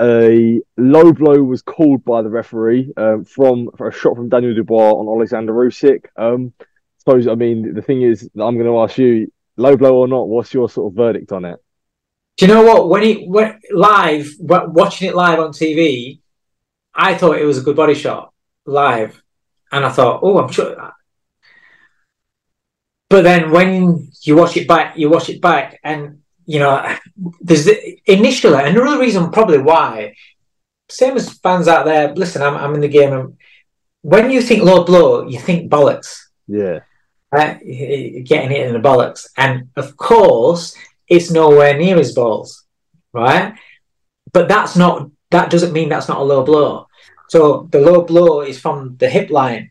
a 0.00 0.60
low 0.76 1.12
blow 1.12 1.42
was 1.42 1.62
called 1.62 2.04
by 2.04 2.22
the 2.22 2.30
referee 2.30 2.92
um, 2.96 3.24
from 3.24 3.70
a 3.80 3.90
shot 3.90 4.14
from 4.14 4.28
Daniel 4.28 4.54
Dubois 4.54 4.92
on 4.92 5.08
Alexander 5.08 5.52
Usyk. 5.52 6.06
Um, 6.16 6.52
suppose 6.98 7.26
I 7.26 7.34
mean 7.34 7.74
the 7.74 7.82
thing 7.82 8.02
is 8.02 8.22
I'm 8.38 8.56
going 8.56 8.66
to 8.66 8.78
ask 8.80 8.96
you, 8.98 9.32
low 9.56 9.76
blow 9.76 9.96
or 9.96 10.08
not, 10.08 10.28
what's 10.28 10.54
your 10.54 10.68
sort 10.68 10.92
of 10.92 10.96
verdict 10.96 11.32
on 11.32 11.44
it? 11.44 11.58
Do 12.36 12.46
you 12.46 12.54
know 12.54 12.62
what? 12.62 12.88
When 12.88 13.02
he 13.02 13.26
went 13.28 13.56
live, 13.72 14.30
watching 14.38 15.08
it 15.08 15.16
live 15.16 15.40
on 15.40 15.50
TV, 15.50 16.20
I 16.94 17.16
thought 17.16 17.38
it 17.38 17.44
was 17.44 17.58
a 17.58 17.62
good 17.62 17.74
body 17.74 17.94
shot 17.94 18.32
live, 18.64 19.20
and 19.72 19.84
I 19.84 19.88
thought, 19.88 20.20
oh, 20.22 20.38
I'm 20.38 20.52
sure. 20.52 20.92
But 23.10 23.22
then 23.22 23.50
when 23.50 24.10
you 24.22 24.36
watch 24.36 24.56
it 24.56 24.68
back, 24.68 24.96
you 24.98 25.08
watch 25.08 25.28
it 25.28 25.40
back, 25.40 25.80
and 25.82 26.20
you 26.44 26.58
know, 26.58 26.96
there's 27.40 27.64
the, 27.64 28.00
initially 28.06 28.62
another 28.62 28.98
reason 28.98 29.30
probably 29.30 29.58
why. 29.58 30.14
Same 30.90 31.16
as 31.16 31.38
fans 31.38 31.68
out 31.68 31.84
there. 31.84 32.14
Listen, 32.14 32.42
I'm 32.42 32.56
I'm 32.56 32.74
in 32.74 32.80
the 32.80 32.88
game, 32.88 33.12
and 33.12 33.36
when 34.02 34.30
you 34.30 34.40
think 34.40 34.62
low 34.62 34.84
blow, 34.84 35.26
you 35.26 35.38
think 35.38 35.70
bollocks 35.70 36.16
Yeah, 36.46 36.80
right? 37.32 37.60
getting 37.60 38.50
hit 38.50 38.66
in 38.66 38.72
the 38.72 38.80
bollocks. 38.80 39.26
And 39.36 39.68
of 39.76 39.96
course, 39.96 40.76
it's 41.08 41.30
nowhere 41.30 41.76
near 41.76 41.96
his 41.96 42.12
balls, 42.12 42.64
right? 43.12 43.54
But 44.32 44.48
that's 44.48 44.76
not, 44.76 45.10
that 45.30 45.50
doesn't 45.50 45.72
mean 45.72 45.88
that's 45.88 46.08
not 46.08 46.18
a 46.18 46.22
low 46.22 46.44
blow. 46.44 46.86
So 47.28 47.68
the 47.70 47.80
low 47.80 48.02
blow 48.02 48.42
is 48.42 48.60
from 48.60 48.96
the 48.96 49.08
hip 49.08 49.30
line, 49.30 49.70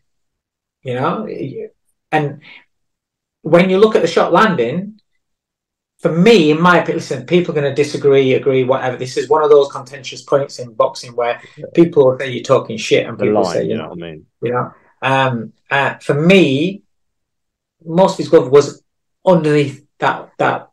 you 0.82 0.94
know? 0.94 1.26
And 2.12 2.40
when 3.42 3.70
you 3.70 3.78
look 3.78 3.94
at 3.96 4.02
the 4.02 4.08
shot 4.08 4.32
landing, 4.32 5.00
for 5.98 6.12
me, 6.12 6.52
in 6.52 6.60
my 6.60 6.78
opinion, 6.78 6.98
listen, 6.98 7.26
people 7.26 7.52
are 7.52 7.60
going 7.60 7.74
to 7.74 7.82
disagree, 7.82 8.34
agree, 8.34 8.62
whatever. 8.62 8.96
This 8.96 9.16
is 9.16 9.28
one 9.28 9.42
of 9.42 9.50
those 9.50 9.70
contentious 9.70 10.22
points 10.22 10.60
in 10.60 10.72
boxing 10.74 11.14
where 11.16 11.40
people 11.74 12.06
will 12.06 12.18
say 12.18 12.30
you're 12.30 12.44
talking 12.44 12.76
shit 12.76 13.06
and 13.06 13.18
the 13.18 13.24
people 13.24 13.42
line. 13.42 13.52
say, 13.52 13.64
You 13.66 13.78
know, 13.78 13.88
what 13.88 13.98
I 13.98 14.00
mean? 14.00 14.26
you 14.42 14.52
know. 14.52 14.72
Um, 15.02 15.52
uh, 15.70 15.94
for 15.98 16.14
me, 16.14 16.82
most 17.84 18.12
of 18.12 18.18
his 18.18 18.28
glove 18.28 18.50
was 18.50 18.82
underneath 19.26 19.84
that 19.98 20.30
that 20.38 20.70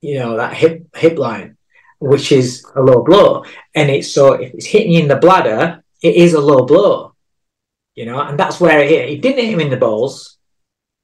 you 0.00 0.18
know 0.18 0.36
that 0.36 0.54
hip 0.54 0.88
hip 0.96 1.18
line, 1.18 1.56
which 1.98 2.32
is 2.32 2.64
a 2.74 2.80
low 2.80 3.02
blow, 3.02 3.44
and 3.74 3.90
it's 3.90 4.12
so 4.12 4.34
if 4.34 4.54
it's 4.54 4.66
hitting 4.66 4.92
you 4.92 5.00
in 5.02 5.08
the 5.08 5.16
bladder, 5.16 5.82
it 6.02 6.14
is 6.14 6.34
a 6.34 6.40
low 6.40 6.64
blow, 6.66 7.14
you 7.94 8.06
know, 8.06 8.20
and 8.20 8.38
that's 8.38 8.60
where 8.60 8.80
it 8.80 8.88
hit. 8.90 9.08
It 9.08 9.22
didn't 9.22 9.44
hit 9.44 9.54
him 9.54 9.60
in 9.60 9.70
the 9.70 9.76
balls, 9.76 10.37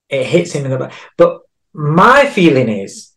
it 0.08 0.26
hits 0.26 0.52
him 0.52 0.64
in 0.64 0.70
the 0.70 0.78
back. 0.78 0.92
But 1.16 1.40
my 1.72 2.26
feeling 2.26 2.68
is, 2.68 3.12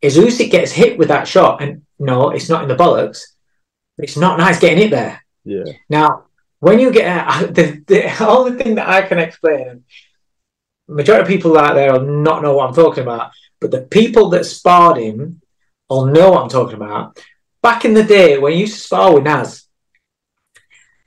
is 0.00 0.16
Usyk 0.16 0.50
gets 0.50 0.72
hit 0.72 0.98
with 0.98 1.08
that 1.08 1.28
shot, 1.28 1.62
and 1.62 1.82
no, 1.98 2.30
it's 2.30 2.48
not 2.48 2.62
in 2.62 2.68
the 2.68 2.76
bollocks. 2.76 3.22
It's 3.98 4.16
not 4.16 4.38
nice 4.38 4.58
getting 4.58 4.86
it 4.86 4.90
there. 4.90 5.24
Yeah, 5.44 5.64
Now, 5.88 6.24
when 6.60 6.78
you 6.78 6.92
get 6.92 7.26
the, 7.54 7.82
the 7.86 8.24
only 8.24 8.62
thing 8.62 8.76
that 8.76 8.88
I 8.88 9.02
can 9.02 9.18
explain, 9.18 9.68
and 9.68 9.84
majority 10.88 11.22
of 11.22 11.28
people 11.28 11.58
out 11.58 11.74
there 11.74 11.92
will 11.92 12.06
not 12.06 12.42
know 12.42 12.54
what 12.54 12.68
I'm 12.68 12.74
talking 12.74 13.02
about, 13.02 13.32
but 13.60 13.70
the 13.70 13.82
people 13.82 14.30
that 14.30 14.44
sparred 14.44 14.98
him 14.98 15.40
will 15.88 16.06
know 16.06 16.32
what 16.32 16.42
I'm 16.42 16.48
talking 16.48 16.76
about. 16.76 17.18
Back 17.62 17.84
in 17.84 17.94
the 17.94 18.02
day 18.04 18.38
when 18.38 18.52
you 18.54 18.60
used 18.60 18.74
to 18.74 18.80
spar 18.80 19.14
with 19.14 19.24
Naz, 19.24 19.66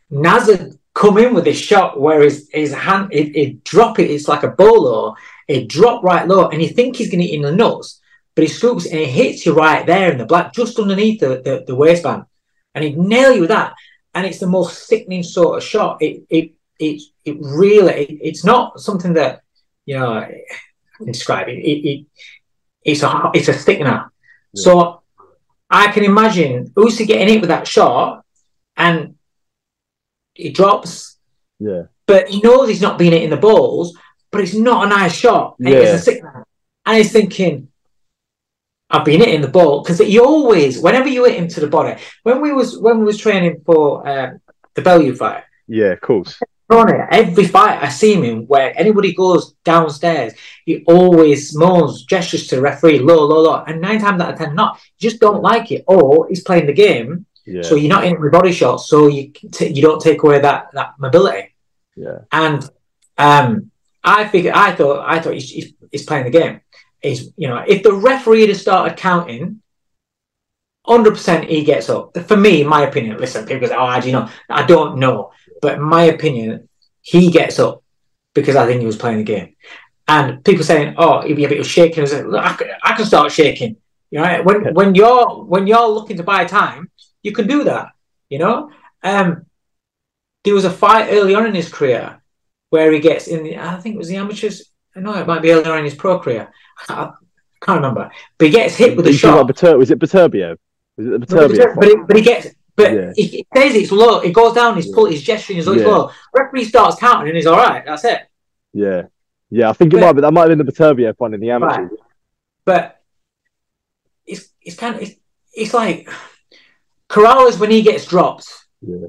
Naz 0.09 0.47
had 0.47 0.77
come 0.95 1.19
in 1.19 1.35
with 1.35 1.43
this 1.43 1.59
shot 1.59 1.99
where 1.99 2.21
his, 2.21 2.49
his 2.51 2.73
hand, 2.73 3.13
it, 3.13 3.37
it 3.37 3.63
drop 3.63 3.99
it, 3.99 4.09
it's 4.09 4.27
like 4.27 4.41
a 4.43 4.49
bolo, 4.49 5.15
it 5.47 5.67
drop 5.67 6.03
right 6.03 6.27
low, 6.27 6.49
and 6.49 6.61
you 6.61 6.69
think 6.69 6.95
he's 6.95 7.11
going 7.11 7.21
to 7.21 7.27
hit 7.27 7.35
in 7.35 7.41
the 7.43 7.51
nuts, 7.51 8.01
but 8.33 8.43
he 8.43 8.47
scoops 8.47 8.87
and 8.87 8.99
it 8.99 9.09
hits 9.09 9.45
you 9.45 9.53
right 9.53 9.85
there 9.85 10.11
in 10.11 10.17
the 10.17 10.25
black, 10.25 10.53
just 10.53 10.79
underneath 10.79 11.19
the, 11.19 11.41
the, 11.43 11.63
the 11.67 11.75
waistband. 11.75 12.23
And 12.73 12.83
he'd 12.83 12.97
nail 12.97 13.31
you 13.31 13.41
with 13.41 13.49
that 13.49 13.75
and 14.15 14.25
it's 14.25 14.39
the 14.39 14.47
most 14.47 14.87
sickening 14.87 15.21
sort 15.21 15.57
of 15.57 15.63
shot. 15.63 16.01
It 16.01 16.23
it 16.29 16.53
it 16.79 17.01
it 17.25 17.37
really 17.39 17.93
it, 17.93 18.19
it's 18.21 18.45
not 18.45 18.79
something 18.79 19.13
that 19.13 19.41
you 19.85 19.99
know 19.99 20.13
I 20.13 20.41
can 20.97 21.11
describe. 21.11 21.49
It, 21.49 21.59
it, 21.59 21.89
it 21.89 22.05
it's 22.83 23.03
a 23.03 23.31
it's 23.33 23.49
a 23.49 23.53
sickener. 23.53 24.11
So 24.55 25.03
I 25.69 25.91
can 25.91 26.05
imagine 26.05 26.69
Usyk 26.69 27.07
getting 27.07 27.27
hit 27.27 27.41
with 27.41 27.49
that 27.49 27.67
shot, 27.67 28.23
and 28.77 29.15
he 30.35 30.51
drops, 30.51 31.17
yeah, 31.59 31.83
but 32.05 32.29
he 32.29 32.39
knows 32.41 32.69
he's 32.69 32.81
not 32.81 32.99
being 32.99 33.13
in 33.13 33.31
the 33.31 33.37
balls. 33.37 33.97
But 34.31 34.41
it's 34.41 34.53
not 34.53 34.85
a 34.85 34.89
nice 34.89 35.15
shot. 35.15 35.55
And 35.59 35.69
Yeah. 35.69 35.75
It's 35.77 36.01
a 36.01 36.03
sickener, 36.03 36.45
and 36.85 36.97
he's 36.97 37.11
thinking. 37.11 37.69
I've 38.87 39.03
been 39.03 39.19
hitting 39.19 39.41
the 39.41 39.47
ball 39.47 39.81
because 39.81 39.97
he 39.97 40.19
always, 40.19 40.79
whenever 40.79 41.07
you 41.09 41.25
hit 41.25 41.39
him 41.39 41.47
to 41.47 41.59
the 41.59 41.67
body, 41.67 41.99
when 42.21 42.39
we 42.39 42.53
was 42.53 42.77
when 42.77 42.99
we 42.99 43.05
was 43.05 43.17
training 43.17 43.61
for 43.65 44.07
um, 44.07 44.39
the 44.75 44.81
Bellew 44.83 45.15
fight, 45.15 45.43
yeah. 45.67 45.87
Of 45.87 46.01
course. 46.01 46.39
on 46.69 46.93
it. 46.93 47.07
Every 47.11 47.45
fight 47.45 47.81
I 47.81 47.89
see 47.89 48.13
him 48.13 48.23
in, 48.23 48.47
where 48.47 48.77
anybody 48.79 49.13
goes 49.13 49.53
downstairs, 49.63 50.33
he 50.65 50.83
always 50.85 51.55
moans, 51.55 52.03
gestures 52.03 52.47
to 52.47 52.57
the 52.57 52.61
referee, 52.61 52.99
low, 52.99 53.25
low, 53.25 53.41
low. 53.41 53.63
And 53.65 53.81
nine 53.81 53.99
times 53.99 54.21
out 54.21 54.33
of 54.33 54.37
ten, 54.37 54.55
not. 54.55 54.79
You 54.99 55.09
just 55.09 55.21
don't 55.21 55.41
like 55.41 55.71
it, 55.71 55.83
or 55.87 56.27
he's 56.27 56.43
playing 56.43 56.67
the 56.67 56.73
game, 56.73 57.25
Yeah, 57.45 57.61
so 57.61 57.75
you're 57.75 57.89
not 57.89 58.03
hitting 58.03 58.19
with 58.19 58.31
body 58.31 58.51
shots, 58.51 58.87
so 58.87 59.07
you 59.07 59.31
t- 59.31 59.71
you 59.73 59.81
don't 59.81 60.01
take 60.01 60.23
away 60.23 60.39
that 60.39 60.69
that 60.73 60.93
mobility. 60.97 61.53
yeah, 61.95 62.19
And 62.31 62.67
um, 63.17 63.71
I 64.03 64.27
figured, 64.27 64.53
I 64.53 64.73
thought, 64.75 65.05
I 65.07 65.19
thought 65.19 65.33
he's, 65.33 65.49
he's, 65.49 65.73
he's 65.91 66.05
playing 66.05 66.25
the 66.25 66.31
game. 66.31 66.61
He's, 67.01 67.31
you 67.37 67.47
know, 67.47 67.63
if 67.67 67.83
the 67.83 67.93
referee 67.93 68.47
had 68.47 68.57
started 68.57 68.97
counting. 68.97 69.61
Hundred 70.87 71.11
percent, 71.11 71.49
he 71.49 71.63
gets 71.63 71.89
up. 71.89 72.15
For 72.27 72.37
me, 72.37 72.61
in 72.61 72.67
my 72.67 72.81
opinion, 72.83 73.17
listen, 73.17 73.47
people 73.47 73.67
say, 73.67 73.73
"Oh, 73.73 73.87
how 73.87 73.99
do 73.99 74.05
you 74.05 74.13
know?" 74.13 74.29
I 74.47 74.63
don't 74.67 74.99
know, 74.99 75.31
but 75.59 75.79
my 75.79 76.03
opinion, 76.03 76.69
he 77.01 77.31
gets 77.31 77.57
up 77.57 77.81
because 78.35 78.55
I 78.55 78.67
think 78.67 78.81
he 78.81 78.85
was 78.85 78.95
playing 78.95 79.17
the 79.17 79.23
game. 79.23 79.55
And 80.07 80.45
people 80.45 80.63
saying, 80.63 80.93
"Oh, 80.99 81.25
yeah, 81.25 81.47
but 81.47 81.53
he 81.53 81.57
was 81.57 81.65
shaking." 81.67 81.99
I 81.99 82.01
was 82.01 82.13
like, 82.13 82.25
"Look, 82.25 82.43
I 82.43 82.53
can, 82.53 82.67
I 82.83 82.93
can 82.93 83.05
start 83.05 83.31
shaking." 83.31 83.77
You 84.11 84.21
know, 84.21 84.43
when 84.43 84.75
when 84.75 84.93
you're 84.93 85.43
when 85.43 85.65
you're 85.65 85.87
looking 85.87 86.17
to 86.17 86.23
buy 86.23 86.45
time, 86.45 86.91
you 87.25 87.31
can 87.33 87.47
do 87.47 87.63
that. 87.63 87.87
You 88.29 88.39
know, 88.39 88.71
um, 89.03 89.45
there 90.43 90.53
was 90.53 90.65
a 90.65 90.69
fight 90.83 91.09
early 91.11 91.33
on 91.35 91.45
in 91.47 91.55
his 91.55 91.71
career 91.71 92.21
where 92.69 92.91
he 92.91 92.99
gets 92.99 93.27
in. 93.27 93.43
The, 93.43 93.57
I 93.57 93.77
think 93.77 93.95
it 93.95 93.97
was 93.97 94.07
the 94.09 94.17
amateurs. 94.17 94.57
No, 94.95 95.13
it 95.15 95.27
might 95.27 95.41
be 95.41 95.51
earlier 95.51 95.71
on 95.73 95.79
in 95.79 95.85
his 95.85 95.95
pro 95.95 96.19
career. 96.19 96.51
I 96.81 96.85
can't, 96.85 96.99
I 97.09 97.65
can't 97.65 97.77
remember, 97.81 98.11
but 98.37 98.45
he 98.47 98.51
gets 98.53 98.75
hit 98.75 98.95
with 98.95 99.07
a 99.07 99.13
shot. 99.13 99.47
Batur- 99.47 99.77
was 99.77 99.91
it 99.91 99.99
Baturbio? 99.99 100.55
Was 100.97 101.07
it 101.07 101.27
the 101.27 101.35
No, 101.35 101.75
but, 101.75 101.87
he, 101.87 101.95
but 102.07 102.15
he 102.15 102.21
gets, 102.21 102.47
but 102.75 102.93
Yeah. 102.93 103.11
he, 103.15 103.45
says 103.55 103.75
it's 103.75 103.91
low. 103.91 104.19
It 104.21 104.31
goes 104.33 104.53
down. 104.53 104.75
He's 104.75 104.91
pull, 104.93 105.05
he's 105.07 105.23
gesturing. 105.23 105.57
He's, 105.57 105.67
Yeah. 105.67 105.73
it's 105.73 105.83
low. 105.83 106.11
Referee 106.33 106.65
starts 106.65 106.97
counting, 106.99 107.27
and 107.29 107.35
he's 107.35 107.47
all 107.47 107.57
right. 107.57 107.83
That's 107.85 108.05
it. 108.05 108.21
Yeah, 108.73 109.03
yeah. 109.49 109.69
I 109.69 109.73
think 109.73 109.93
it 109.93 109.97
But- 109.97 110.05
might, 110.05 110.13
be 110.13 110.21
that 110.21 110.31
might 110.33 110.47
have 110.49 110.57
been 110.57 110.65
the 110.65 110.71
Baturbio 110.71 111.13
one 111.17 111.33
in 111.33 111.39
the 111.41 111.49
amateurs. 111.51 111.89
Right. 111.91 111.99
But 112.65 113.01
it's 114.25 114.49
it's 114.61 114.77
kind 114.77 114.95
of 114.95 115.01
it's, 115.01 115.15
it's 115.53 115.73
like 115.73 116.09
Corrales 117.09 117.59
when 117.59 117.71
he 117.71 117.81
gets 117.81 118.05
dropped, 118.05 118.47
Yeah, 118.81 119.07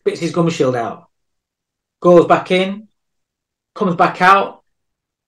spits 0.00 0.20
his 0.20 0.32
gum 0.32 0.50
shield 0.50 0.76
out, 0.76 1.08
goes 2.00 2.26
back 2.26 2.50
in, 2.50 2.88
comes 3.74 3.94
back 3.96 4.20
out, 4.20 4.62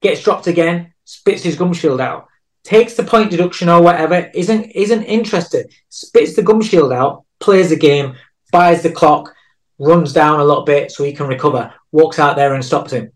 gets 0.02 0.22
dropped 0.22 0.46
again, 0.46 0.92
spits 1.04 1.42
his 1.42 1.56
gum 1.56 1.72
shield 1.72 2.00
out, 2.00 2.28
takes 2.64 2.94
the 2.94 3.02
point 3.04 3.30
deduction 3.30 3.68
or 3.68 3.82
whatever, 3.82 4.30
isn't 4.34 4.64
isn't 4.72 5.02
interested, 5.04 5.72
spits 5.88 6.34
the 6.36 6.42
gum 6.42 6.60
shield 6.62 6.92
out, 6.92 7.24
plays 7.40 7.70
the 7.70 7.76
game, 7.76 8.14
buys 8.52 8.82
the 8.82 8.90
clock, 8.92 9.34
runs 9.78 10.12
down 10.12 10.40
a 10.40 10.44
little 10.44 10.64
bit 10.64 10.90
so 10.92 11.02
he 11.02 11.12
can 11.12 11.26
recover, 11.26 11.72
walks 11.92 12.18
out 12.18 12.36
there 12.36 12.54
and 12.54 12.64
stops 12.64 12.92
him. 12.92 13.10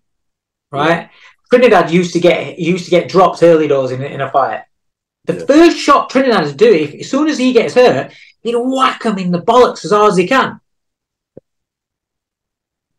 Right? 0.72 1.10
Trinidad 1.50 1.90
used 1.90 2.12
to 2.14 2.20
get 2.20 2.58
used 2.58 2.84
to 2.86 2.90
get 2.90 3.08
dropped 3.08 3.42
early 3.42 3.68
doors 3.68 3.90
in, 3.90 4.02
in 4.02 4.20
a 4.20 4.30
fight. 4.30 4.62
The 5.24 5.34
Yeah. 5.34 5.44
first 5.46 5.76
shot 5.78 6.10
Trinidad 6.10 6.44
is 6.44 6.54
do, 6.54 6.72
if, 6.72 6.94
as 6.94 7.10
soon 7.10 7.28
as 7.28 7.38
he 7.38 7.52
gets 7.52 7.74
hurt, 7.74 8.12
he'd 8.48 8.56
whack 8.56 9.04
him 9.04 9.18
in 9.18 9.30
the 9.30 9.42
bollocks 9.42 9.84
as 9.84 9.92
hard 9.92 10.12
as 10.12 10.16
he 10.16 10.26
can. 10.26 10.60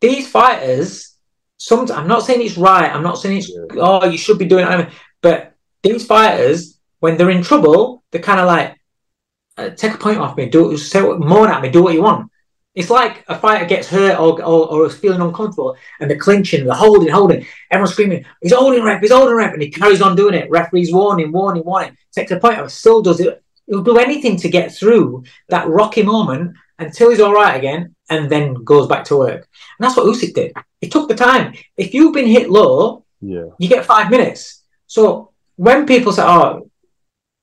These 0.00 0.28
fighters, 0.28 1.16
some 1.58 1.90
I'm 1.92 2.08
not 2.08 2.24
saying 2.24 2.40
it's 2.40 2.56
right. 2.56 2.90
I'm 2.90 3.02
not 3.02 3.18
saying 3.18 3.38
it's 3.38 3.52
oh 3.76 4.06
you 4.06 4.16
should 4.16 4.38
be 4.38 4.46
doing 4.46 4.66
it, 4.66 4.88
but 5.20 5.54
these 5.82 6.06
fighters, 6.06 6.78
when 7.00 7.16
they're 7.16 7.30
in 7.30 7.42
trouble, 7.42 8.02
they're 8.10 8.22
kind 8.22 8.40
of 8.40 8.46
like 8.46 8.76
uh, 9.58 9.70
take 9.70 9.94
a 9.94 9.98
point 9.98 10.18
off 10.18 10.36
me, 10.36 10.46
do 10.46 10.76
say 10.76 11.02
what, 11.02 11.20
moan 11.20 11.50
at 11.50 11.62
me, 11.62 11.70
do 11.70 11.82
what 11.82 11.94
you 11.94 12.02
want. 12.02 12.30
It's 12.74 12.88
like 12.88 13.24
a 13.28 13.36
fighter 13.36 13.66
gets 13.66 13.88
hurt 13.88 14.18
or, 14.18 14.42
or, 14.42 14.68
or 14.70 14.86
is 14.86 14.96
feeling 14.96 15.20
uncomfortable 15.20 15.76
and 15.98 16.08
they're 16.08 16.18
clinching, 16.18 16.64
they're 16.64 16.74
holding, 16.74 17.10
holding. 17.10 17.44
Everyone's 17.70 17.92
screaming, 17.92 18.24
he's 18.40 18.54
holding 18.54 18.84
ref, 18.84 19.00
he's 19.00 19.10
holding 19.10 19.34
ref, 19.34 19.52
and 19.52 19.62
he 19.62 19.70
carries 19.70 20.00
on 20.00 20.16
doing 20.16 20.34
it. 20.34 20.48
Referee's 20.50 20.92
warning, 20.92 21.32
warning, 21.32 21.64
warning. 21.64 21.96
Takes 22.12 22.30
a 22.30 22.38
point 22.38 22.58
off, 22.58 22.70
still 22.70 23.02
does 23.02 23.20
it. 23.20 23.42
He'll 23.70 23.84
do 23.84 23.98
anything 23.98 24.36
to 24.38 24.48
get 24.48 24.72
through 24.74 25.22
that 25.48 25.68
rocky 25.68 26.02
moment 26.02 26.56
until 26.80 27.10
he's 27.10 27.20
all 27.20 27.32
right 27.32 27.56
again 27.56 27.94
and 28.10 28.28
then 28.28 28.54
goes 28.64 28.88
back 28.88 29.04
to 29.04 29.16
work. 29.16 29.48
And 29.78 29.84
that's 29.84 29.96
what 29.96 30.06
Usyk 30.06 30.34
did. 30.34 30.52
He 30.80 30.88
took 30.88 31.08
the 31.08 31.14
time. 31.14 31.54
If 31.76 31.94
you've 31.94 32.12
been 32.12 32.26
hit 32.26 32.50
low, 32.50 33.04
Yeah. 33.20 33.50
you 33.60 33.68
get 33.68 33.84
five 33.84 34.10
minutes. 34.10 34.64
So 34.88 35.30
when 35.54 35.86
people 35.86 36.12
say, 36.12 36.24
"Oh, 36.24 36.68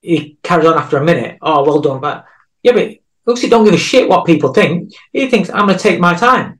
he 0.01 0.37
carries 0.43 0.65
on 0.67 0.77
after 0.77 0.97
a 0.97 1.03
minute," 1.03 1.37
oh, 1.41 1.63
well 1.63 1.79
done, 1.79 2.01
but 2.01 2.25
yeah, 2.61 2.73
but 2.73 2.97
Usyk 3.25 3.49
don't 3.49 3.63
give 3.63 3.73
a 3.73 3.77
shit 3.77 4.09
what 4.09 4.25
people 4.25 4.51
think. 4.51 4.91
He 5.13 5.29
thinks 5.29 5.49
I'm 5.49 5.67
going 5.67 5.77
to 5.77 5.83
take 5.87 5.99
my 5.99 6.13
time, 6.13 6.57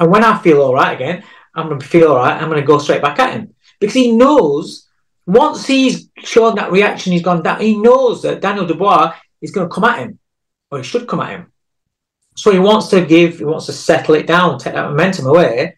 and 0.00 0.10
when 0.10 0.24
I 0.24 0.38
feel 0.38 0.62
all 0.62 0.74
right 0.74 0.94
again, 0.94 1.22
I'm 1.54 1.68
going 1.68 1.80
to 1.80 1.86
feel 1.86 2.08
all 2.12 2.16
right. 2.24 2.40
I'm 2.40 2.48
going 2.48 2.60
to 2.62 2.66
go 2.72 2.78
straight 2.78 3.02
back 3.02 3.18
at 3.18 3.34
him 3.34 3.54
because 3.78 3.94
he 3.94 4.12
knows 4.12 4.88
once 5.26 5.66
he's 5.66 6.08
shown 6.18 6.54
that 6.56 6.72
reaction, 6.72 7.12
he's 7.12 7.22
gone 7.22 7.42
down. 7.42 7.60
He 7.60 7.76
knows 7.76 8.22
that 8.22 8.40
Daniel 8.40 8.66
Dubois 8.66 9.14
is 9.40 9.50
going 9.50 9.68
to 9.68 9.74
come 9.74 9.84
at 9.84 10.00
him, 10.00 10.18
or 10.70 10.78
he 10.78 10.84
should 10.84 11.06
come 11.06 11.20
at 11.20 11.30
him. 11.30 11.52
So 12.36 12.50
he 12.50 12.58
wants 12.58 12.88
to 12.88 13.04
give, 13.04 13.38
he 13.38 13.44
wants 13.44 13.66
to 13.66 13.72
settle 13.72 14.14
it 14.14 14.26
down, 14.26 14.58
take 14.58 14.74
that 14.74 14.88
momentum 14.88 15.26
away, 15.26 15.76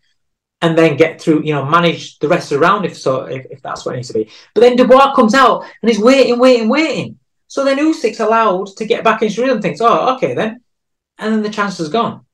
and 0.63 0.79
then 0.79 0.97
get 0.97 1.21
through, 1.21 1.43
you 1.43 1.53
know, 1.53 1.65
manage 1.65 2.19
the 2.21 2.29
rest 2.29 2.51
of 2.51 2.57
the 2.57 2.67
round 2.67 2.87
if 2.87 2.97
so, 2.97 3.25
if, 3.25 3.45
if 3.51 3.61
that's 3.61 3.85
what 3.85 3.95
it 3.95 3.97
needs 3.97 4.09
to 4.09 4.15
be. 4.15 4.31
But 4.55 4.63
then 4.63 4.77
Dubois 4.77 5.15
comes 5.15 5.35
out 5.35 5.65
and 5.83 5.91
he's 5.91 6.01
waiting, 6.01 6.39
waiting, 6.39 6.69
waiting. 6.69 7.19
So 7.49 7.65
then 7.65 7.79
Usyk's 7.79 8.21
allowed 8.21 8.69
to 8.77 8.87
get 8.87 9.05
back 9.05 9.23
into 9.23 9.43
rhythm. 9.43 9.61
Thinks, 9.61 9.81
oh, 9.81 10.17
okay 10.17 10.35
then, 10.35 10.63
and 11.19 11.35
then 11.35 11.43
the 11.43 11.51
chance 11.51 11.79
is 11.81 11.89
gone. 11.89 12.25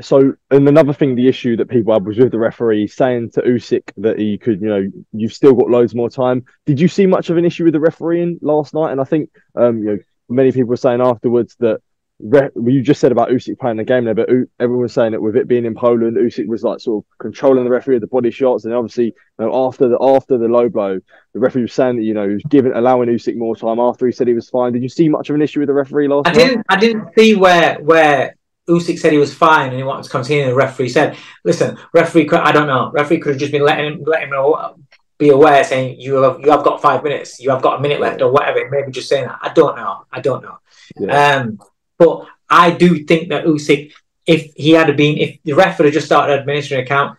So, 0.00 0.34
and 0.50 0.68
another 0.68 0.92
thing, 0.92 1.14
the 1.14 1.28
issue 1.28 1.56
that 1.56 1.68
people 1.68 1.92
had 1.92 2.04
was 2.04 2.18
with 2.18 2.32
the 2.32 2.38
referee 2.38 2.88
saying 2.88 3.30
to 3.32 3.42
Usyk 3.42 3.92
that 3.98 4.18
he 4.18 4.38
could, 4.38 4.60
you 4.60 4.68
know, 4.68 4.90
you've 5.12 5.32
still 5.32 5.54
got 5.54 5.70
loads 5.70 5.94
more 5.94 6.10
time. 6.10 6.44
Did 6.66 6.80
you 6.80 6.88
see 6.88 7.06
much 7.06 7.30
of 7.30 7.36
an 7.36 7.44
issue 7.44 7.64
with 7.64 7.74
the 7.74 7.80
refereeing 7.80 8.38
last 8.42 8.74
night? 8.74 8.90
And 8.90 9.00
I 9.00 9.04
think, 9.04 9.30
um, 9.54 9.78
you 9.78 9.84
know, 9.84 9.98
many 10.28 10.50
people 10.50 10.70
were 10.70 10.76
saying 10.76 11.00
afterwards 11.00 11.54
that 11.60 11.80
re- 12.18 12.50
you 12.56 12.82
just 12.82 13.00
said 13.00 13.12
about 13.12 13.28
Usyk 13.28 13.58
playing 13.58 13.76
the 13.76 13.84
game 13.84 14.04
there, 14.04 14.14
but 14.14 14.28
U- 14.28 14.50
everyone 14.58 14.82
was 14.82 14.92
saying 14.92 15.12
that 15.12 15.22
with 15.22 15.36
it 15.36 15.48
being 15.48 15.64
in 15.64 15.74
Poland, 15.74 16.16
Usyk 16.16 16.46
was 16.46 16.62
like 16.62 16.80
sort 16.80 17.04
of 17.04 17.18
controlling 17.18 17.64
the 17.64 17.70
referee 17.70 17.96
with 17.96 18.02
the 18.02 18.08
body 18.08 18.30
shots, 18.30 18.64
and 18.64 18.74
obviously, 18.74 19.06
you 19.06 19.14
know, 19.38 19.66
after 19.66 19.88
the 19.88 19.98
after 20.00 20.38
the 20.38 20.48
low 20.48 20.68
blow, 20.68 20.98
the 21.34 21.40
referee 21.40 21.62
was 21.62 21.72
saying 21.72 21.96
that 21.96 22.02
you 22.02 22.14
know 22.14 22.26
he 22.26 22.34
was 22.34 22.42
giving 22.48 22.72
allowing 22.72 23.08
Usyk 23.08 23.36
more 23.36 23.56
time 23.56 23.78
after 23.78 24.06
he 24.06 24.12
said 24.12 24.26
he 24.26 24.34
was 24.34 24.48
fine. 24.48 24.72
Did 24.72 24.82
you 24.82 24.88
see 24.88 25.08
much 25.08 25.30
of 25.30 25.36
an 25.36 25.42
issue 25.42 25.60
with 25.60 25.68
the 25.68 25.74
referee 25.74 26.08
last 26.08 26.28
I 26.28 26.32
night? 26.32 26.38
didn't, 26.38 26.66
I 26.68 26.76
didn't 26.76 27.08
see 27.16 27.34
where 27.34 27.76
where 27.80 28.34
Usyk 28.68 28.98
said 28.98 29.12
he 29.12 29.18
was 29.18 29.34
fine 29.34 29.68
and 29.68 29.76
he 29.76 29.82
wanted 29.82 30.04
to 30.04 30.10
continue. 30.10 30.46
The 30.46 30.54
referee 30.54 30.88
said, 30.88 31.16
"Listen, 31.44 31.78
referee, 31.92 32.24
could, 32.26 32.40
I 32.40 32.52
don't 32.52 32.66
know. 32.66 32.90
Referee 32.92 33.18
could 33.18 33.32
have 33.32 33.40
just 33.40 33.52
been 33.52 33.64
letting 33.64 33.86
him 33.86 34.04
let 34.06 34.22
him 34.22 34.30
know, 34.30 34.76
be 35.18 35.28
aware, 35.28 35.62
saying 35.64 36.00
you 36.00 36.16
have 36.16 36.40
you 36.40 36.50
have 36.50 36.64
got 36.64 36.80
five 36.80 37.02
minutes, 37.04 37.40
you 37.40 37.50
have 37.50 37.62
got 37.62 37.78
a 37.78 37.82
minute 37.82 38.00
left, 38.00 38.22
or 38.22 38.30
whatever. 38.30 38.68
Maybe 38.70 38.90
just 38.90 39.08
saying 39.08 39.26
that. 39.26 39.38
I 39.42 39.52
don't 39.52 39.76
know. 39.76 40.06
I 40.10 40.20
don't 40.20 40.42
know. 40.42 40.58
Yeah. 40.98 41.36
Um, 41.36 41.58
but 41.98 42.26
I 42.48 42.70
do 42.70 43.04
think 43.04 43.28
that 43.28 43.44
Usyk, 43.44 43.92
if 44.26 44.52
he 44.54 44.70
had 44.72 44.94
been, 44.96 45.18
if 45.18 45.38
the 45.44 45.52
ref 45.52 45.78
had 45.78 45.92
just 45.92 46.06
started 46.06 46.40
administering 46.40 46.82
a 46.82 46.86
count, 46.86 47.18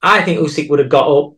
I 0.00 0.22
think 0.22 0.40
Usyk 0.40 0.68
would 0.70 0.78
have 0.78 0.88
got 0.88 1.08
up. 1.08 1.34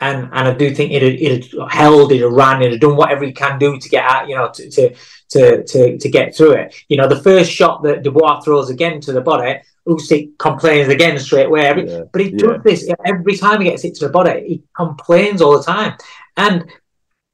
And, 0.00 0.30
and 0.32 0.48
I 0.48 0.54
do 0.54 0.74
think 0.74 0.92
it 0.92 1.02
it 1.02 1.54
held, 1.70 2.12
it 2.12 2.26
ran, 2.26 2.62
it 2.62 2.80
done 2.80 2.96
whatever 2.96 3.24
he 3.24 3.32
can 3.32 3.58
do 3.58 3.78
to 3.78 3.88
get 3.88 4.04
out, 4.04 4.28
you 4.28 4.34
know, 4.34 4.50
to, 4.50 4.70
to 4.70 4.94
to 5.30 5.62
to 5.62 5.98
to 5.98 6.08
get 6.08 6.34
through 6.34 6.52
it. 6.52 6.74
You 6.88 6.96
know, 6.96 7.06
the 7.06 7.22
first 7.22 7.50
shot 7.50 7.82
that 7.82 8.02
Dubois 8.02 8.40
throws 8.40 8.70
again 8.70 9.00
to 9.02 9.12
the 9.12 9.20
body, 9.20 9.60
Usyk 9.86 10.38
complains 10.38 10.88
again 10.88 11.18
straight 11.18 11.46
away. 11.46 11.84
Yeah, 11.86 12.02
But 12.12 12.20
he 12.22 12.30
yeah. 12.30 12.36
does 12.38 12.62
this 12.64 12.90
every 13.04 13.36
time 13.36 13.60
he 13.60 13.68
gets 13.68 13.82
hit 13.82 13.94
to 13.96 14.06
the 14.06 14.12
body. 14.12 14.44
He 14.46 14.62
complains 14.74 15.42
all 15.42 15.58
the 15.58 15.64
time, 15.64 15.96
and 16.36 16.64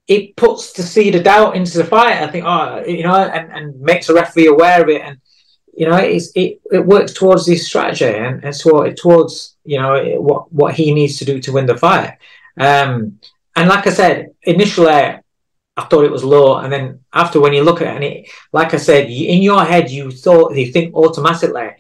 it 0.09 0.37
puts 0.37 0.73
the 0.73 0.83
seed 0.83 1.15
of 1.15 1.25
doubt 1.25 1.57
into 1.57 1.79
the 1.79 1.85
fight. 1.85 2.23
I 2.23 2.29
think, 2.29 2.45
oh, 2.47 2.85
you 2.85 3.03
know, 3.03 3.15
and, 3.15 3.53
and 3.53 3.81
makes 3.81 4.07
the 4.07 4.15
referee 4.15 4.47
aware 4.47 4.83
of 4.83 4.89
it, 4.89 5.03
and 5.03 5.19
you 5.77 5.87
know, 5.87 5.97
it's, 5.97 6.33
it 6.35 6.61
it 6.73 6.85
works 6.87 7.13
towards 7.13 7.45
this 7.45 7.67
strategy 7.67 8.07
and, 8.07 8.43
and 8.43 8.57
so 8.57 8.91
towards 8.93 9.57
you 9.65 9.79
know 9.79 10.21
what 10.21 10.51
what 10.53 10.75
he 10.75 10.93
needs 10.93 11.19
to 11.19 11.25
do 11.25 11.41
to 11.41 11.53
win 11.53 11.67
the 11.67 11.77
fight. 11.77 12.17
Um, 12.59 13.19
and 13.55 13.69
like 13.69 13.87
I 13.87 13.91
said, 13.91 14.35
initially 14.43 14.89
I 14.89 15.85
thought 15.91 16.05
it 16.05 16.11
was 16.11 16.25
low, 16.25 16.59
and 16.59 16.73
then 16.73 17.01
after 17.13 17.41
when 17.41 17.53
you 17.53 17.63
look 17.63 17.83
at 17.83 17.89
it, 17.89 17.95
and 17.97 18.05
it, 18.05 18.31
like 18.53 18.73
I 18.73 18.79
said, 18.79 19.09
in 19.09 19.43
your 19.43 19.65
head 19.65 19.91
you 19.91 20.11
thought 20.11 20.55
you 20.55 20.73
think 20.73 20.95
automatically 20.95 21.71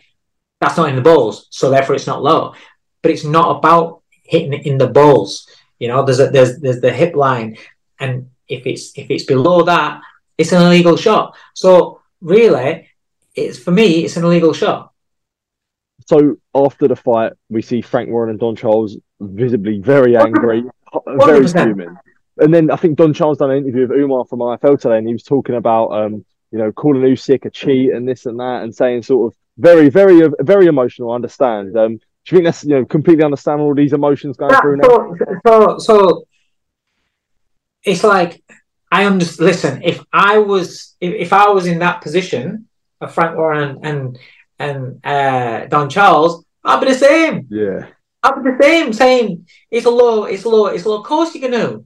that's 0.61 0.77
not 0.77 0.89
in 0.89 0.97
the 0.97 1.03
balls, 1.03 1.47
so 1.51 1.71
therefore 1.71 1.95
it's 1.95 2.07
not 2.07 2.23
low. 2.23 2.55
But 3.03 3.12
it's 3.12 3.25
not 3.25 3.59
about 3.59 4.03
hitting 4.23 4.53
it 4.53 4.67
in 4.67 4.79
the 4.79 4.89
balls. 4.89 5.49
You 5.79 5.89
know, 5.89 6.05
there's 6.05 6.21
a, 6.21 6.29
there's 6.29 6.59
there's 6.59 6.81
the 6.81 6.93
hip 6.93 7.15
line, 7.15 7.57
and 7.99 8.31
if 8.49 8.67
it's 8.67 8.93
if 8.97 9.11
it's 9.11 9.25
below 9.25 9.62
that, 9.62 10.01
it's 10.37 10.53
an 10.53 10.62
illegal 10.62 10.97
shot. 10.97 11.37
So 11.55 12.01
really, 12.21 12.89
it's 13.35 13.59
for 13.59 13.71
me, 13.71 14.05
it's 14.05 14.17
an 14.17 14.25
illegal 14.25 14.53
shot. 14.53 14.93
So 16.07 16.37
after 16.55 16.89
the 16.89 16.97
fight, 16.97 17.33
we 17.49 17.62
see 17.62 17.81
Frank 17.81 18.09
Warren 18.11 18.31
and 18.31 18.39
Don 18.39 18.57
Charles 18.57 18.97
visibly 19.20 19.81
very 19.81 20.16
angry, 20.16 20.62
very 21.07 21.46
100%. 21.46 21.64
fuming. 21.64 21.96
And 22.38 22.52
then 22.52 22.70
I 22.70 22.76
think 22.76 22.98
Don 22.98 23.14
Charles 23.14 23.38
done 23.38 23.50
an 23.50 23.59
interview 23.59 23.88
with 23.88 23.98
Umar 23.98 24.24
from 24.26 24.40
IFL 24.40 24.79
today, 24.79 24.98
and 24.98 25.07
he 25.07 25.12
was 25.12 25.22
talking 25.22 25.55
about, 25.55 25.88
um, 25.88 26.24
you 26.50 26.59
know, 26.59 26.70
calling 26.70 27.02
Usyk 27.02 27.46
a 27.46 27.50
cheat 27.50 27.92
and 27.92 28.07
this 28.07 28.26
and 28.26 28.38
that, 28.38 28.62
and 28.62 28.74
saying 28.74 29.02
sort 29.02 29.33
of 29.33 29.38
very, 29.57 29.88
very, 29.88 30.29
very 30.40 30.66
emotional. 30.66 31.12
I 31.12 31.14
understand. 31.14 31.76
Um, 31.76 31.98
do 32.26 32.35
you 32.35 32.38
think 32.38 32.44
that's 32.46 32.64
you 32.64 32.70
know 32.70 32.85
completely 32.85 33.24
understand 33.24 33.61
all 33.61 33.74
these 33.74 33.92
emotions 33.92 34.37
going 34.37 34.55
through 34.61 34.79
now? 34.79 34.88
so, 34.88 35.16
so, 35.46 35.79
so 35.79 36.29
it's 37.85 38.02
like 38.02 38.42
I 38.90 39.05
understand. 39.05 39.46
Listen, 39.46 39.83
if 39.83 40.02
I 40.12 40.38
was 40.38 40.96
if, 41.00 41.14
if 41.14 41.33
I 41.33 41.48
was 41.50 41.66
in 41.66 41.79
that 41.79 42.02
position 42.02 42.68
of 43.00 43.14
Frank 43.14 43.37
Warren 43.37 43.79
and 43.83 44.18
and, 44.59 44.98
and 45.05 45.07
uh, 45.07 45.66
Don 45.68 45.88
Charles, 45.88 46.44
I'd 46.64 46.81
be 46.81 46.88
the 46.88 46.94
same. 46.94 47.46
Yeah, 47.48 47.87
Be 48.24 48.50
the 48.50 48.59
same, 48.61 48.92
saying 48.92 49.46
it's 49.70 49.87
a 49.87 49.90
low, 49.90 50.24
it's 50.24 50.44
a 50.44 50.48
low, 50.48 50.66
it's 50.66 50.85
a 50.85 50.88
low. 50.88 50.98
Of 50.98 51.05
course 51.05 51.35
you 51.35 51.40
can 51.40 51.52
do. 51.52 51.85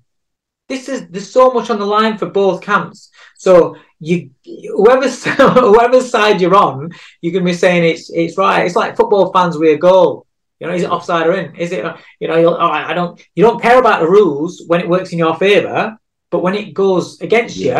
This 0.68 0.88
is 0.88 1.08
there's 1.08 1.30
so 1.30 1.52
much 1.52 1.68
on 1.68 1.78
the 1.78 1.84
line 1.84 2.16
for 2.16 2.26
both 2.26 2.62
camps. 2.62 3.10
So 3.36 3.76
you 3.98 4.30
whoever's 4.44 5.24
whoever's 5.36 6.10
side 6.10 6.40
you're 6.40 6.54
on, 6.54 6.90
you 7.20 7.32
can 7.32 7.44
be 7.44 7.52
saying 7.52 7.84
it's 7.84 8.10
it's 8.10 8.38
right. 8.38 8.64
It's 8.64 8.76
like 8.76 8.96
football 8.96 9.32
fans 9.32 9.58
with 9.58 9.74
a 9.74 9.78
goal. 9.78 10.26
You 10.60 10.66
know, 10.66 10.74
is 10.74 10.82
it 10.82 10.90
offside 10.90 11.26
or 11.26 11.32
in? 11.32 11.56
Is 11.56 11.72
it 11.72 11.84
you 12.20 12.28
know? 12.28 12.56
Oh, 12.56 12.70
I 12.70 12.94
don't. 12.94 13.20
You 13.34 13.42
don't 13.42 13.62
care 13.62 13.78
about 13.78 14.00
the 14.00 14.08
rules 14.08 14.62
when 14.66 14.80
it 14.80 14.88
works 14.88 15.12
in 15.12 15.18
your 15.18 15.36
favour, 15.36 15.98
but 16.30 16.42
when 16.42 16.54
it 16.54 16.74
goes 16.74 17.20
against 17.20 17.56
you, 17.56 17.76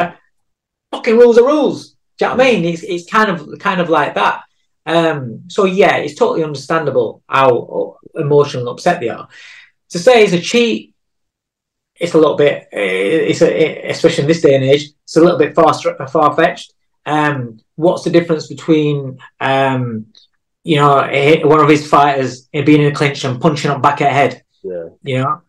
fucking 0.91 1.17
rules 1.17 1.39
are 1.39 1.47
rules. 1.47 1.91
Do 2.19 2.25
you 2.25 2.31
know 2.31 2.37
what 2.37 2.47
I 2.47 2.53
mean? 2.53 2.65
It's 2.65 2.83
it's 2.83 3.11
kind 3.11 3.31
of 3.31 3.59
kind 3.59 3.81
of 3.81 3.89
like 3.89 4.15
that. 4.15 4.43
Um, 4.91 5.45
so 5.49 5.65
yeah, 5.67 5.97
it's 5.97 6.17
totally 6.17 6.43
understandable 6.43 7.23
how 7.29 7.99
emotional 8.15 8.63
and 8.63 8.71
upset 8.71 9.01
they 9.01 9.09
are. 9.09 9.29
To 9.91 9.99
say 9.99 10.25
it's 10.25 10.33
a 10.33 10.41
cheat, 10.41 10.95
it's 11.95 12.15
a 12.15 12.19
little 12.19 12.37
bit. 12.37 12.69
It's 12.73 13.43
a, 13.43 13.89
especially 13.89 14.23
in 14.23 14.29
this 14.29 14.43
day 14.43 14.55
and 14.55 14.65
age, 14.65 14.85
it's 15.05 15.17
a 15.17 15.21
little 15.21 15.39
bit 15.39 15.55
far 15.55 15.73
far 16.09 16.35
fetched. 16.35 16.73
Um, 17.07 17.61
what's 17.77 18.05
the 18.05 18.11
difference 18.11 18.47
between 18.49 19.19
um, 19.41 20.07
you 20.65 20.77
know 20.77 20.97
one 21.45 21.61
of 21.61 21.69
his 21.69 21.87
fighters 21.89 22.49
being 22.53 22.83
in 22.83 22.93
a 22.93 22.95
clinch 22.95 23.25
and 23.25 23.41
punching 23.41 23.71
up 23.71 23.83
back 23.83 24.01
at 24.01 24.13
head? 24.13 24.43
yeah, 24.63 24.89
You 25.03 25.19
know, 25.19 25.43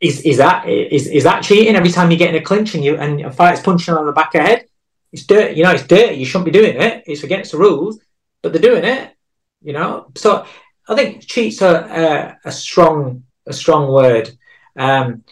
is 0.00 0.22
is 0.22 0.38
that 0.38 0.68
is 0.68 1.06
is 1.08 1.24
that 1.24 1.42
cheating? 1.42 1.76
Every 1.76 1.90
time 1.90 2.10
you 2.10 2.16
get 2.16 2.34
in 2.34 2.40
a 2.40 2.44
clinch 2.44 2.74
and 2.74 2.84
you 2.84 2.96
and 2.96 3.20
a 3.20 3.30
fighter's 3.30 3.62
punching 3.62 3.94
on 3.94 4.06
the 4.06 4.12
back 4.12 4.34
of 4.34 4.40
the 4.40 4.48
head, 4.48 4.64
it's 5.12 5.26
dirty. 5.26 5.56
You 5.56 5.64
know, 5.64 5.72
it's 5.72 5.86
dirty. 5.86 6.16
You 6.16 6.26
shouldn't 6.26 6.46
be 6.46 6.58
doing 6.58 6.80
it. 6.80 7.04
It's 7.06 7.22
against 7.22 7.52
the 7.52 7.58
rules, 7.58 7.98
but 8.44 8.52
they're 8.52 8.62
doing 8.62 8.84
it. 8.84 9.16
You 9.62 9.72
know, 9.72 10.12
so 10.14 10.46
I 10.86 10.94
think 10.94 11.26
cheats 11.26 11.62
are 11.62 11.76
uh, 11.76 12.34
a 12.44 12.52
strong 12.52 13.24
a 13.46 13.52
strong 13.52 13.90
word. 13.90 14.30
Um, 14.76 15.24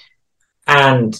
and 0.67 1.19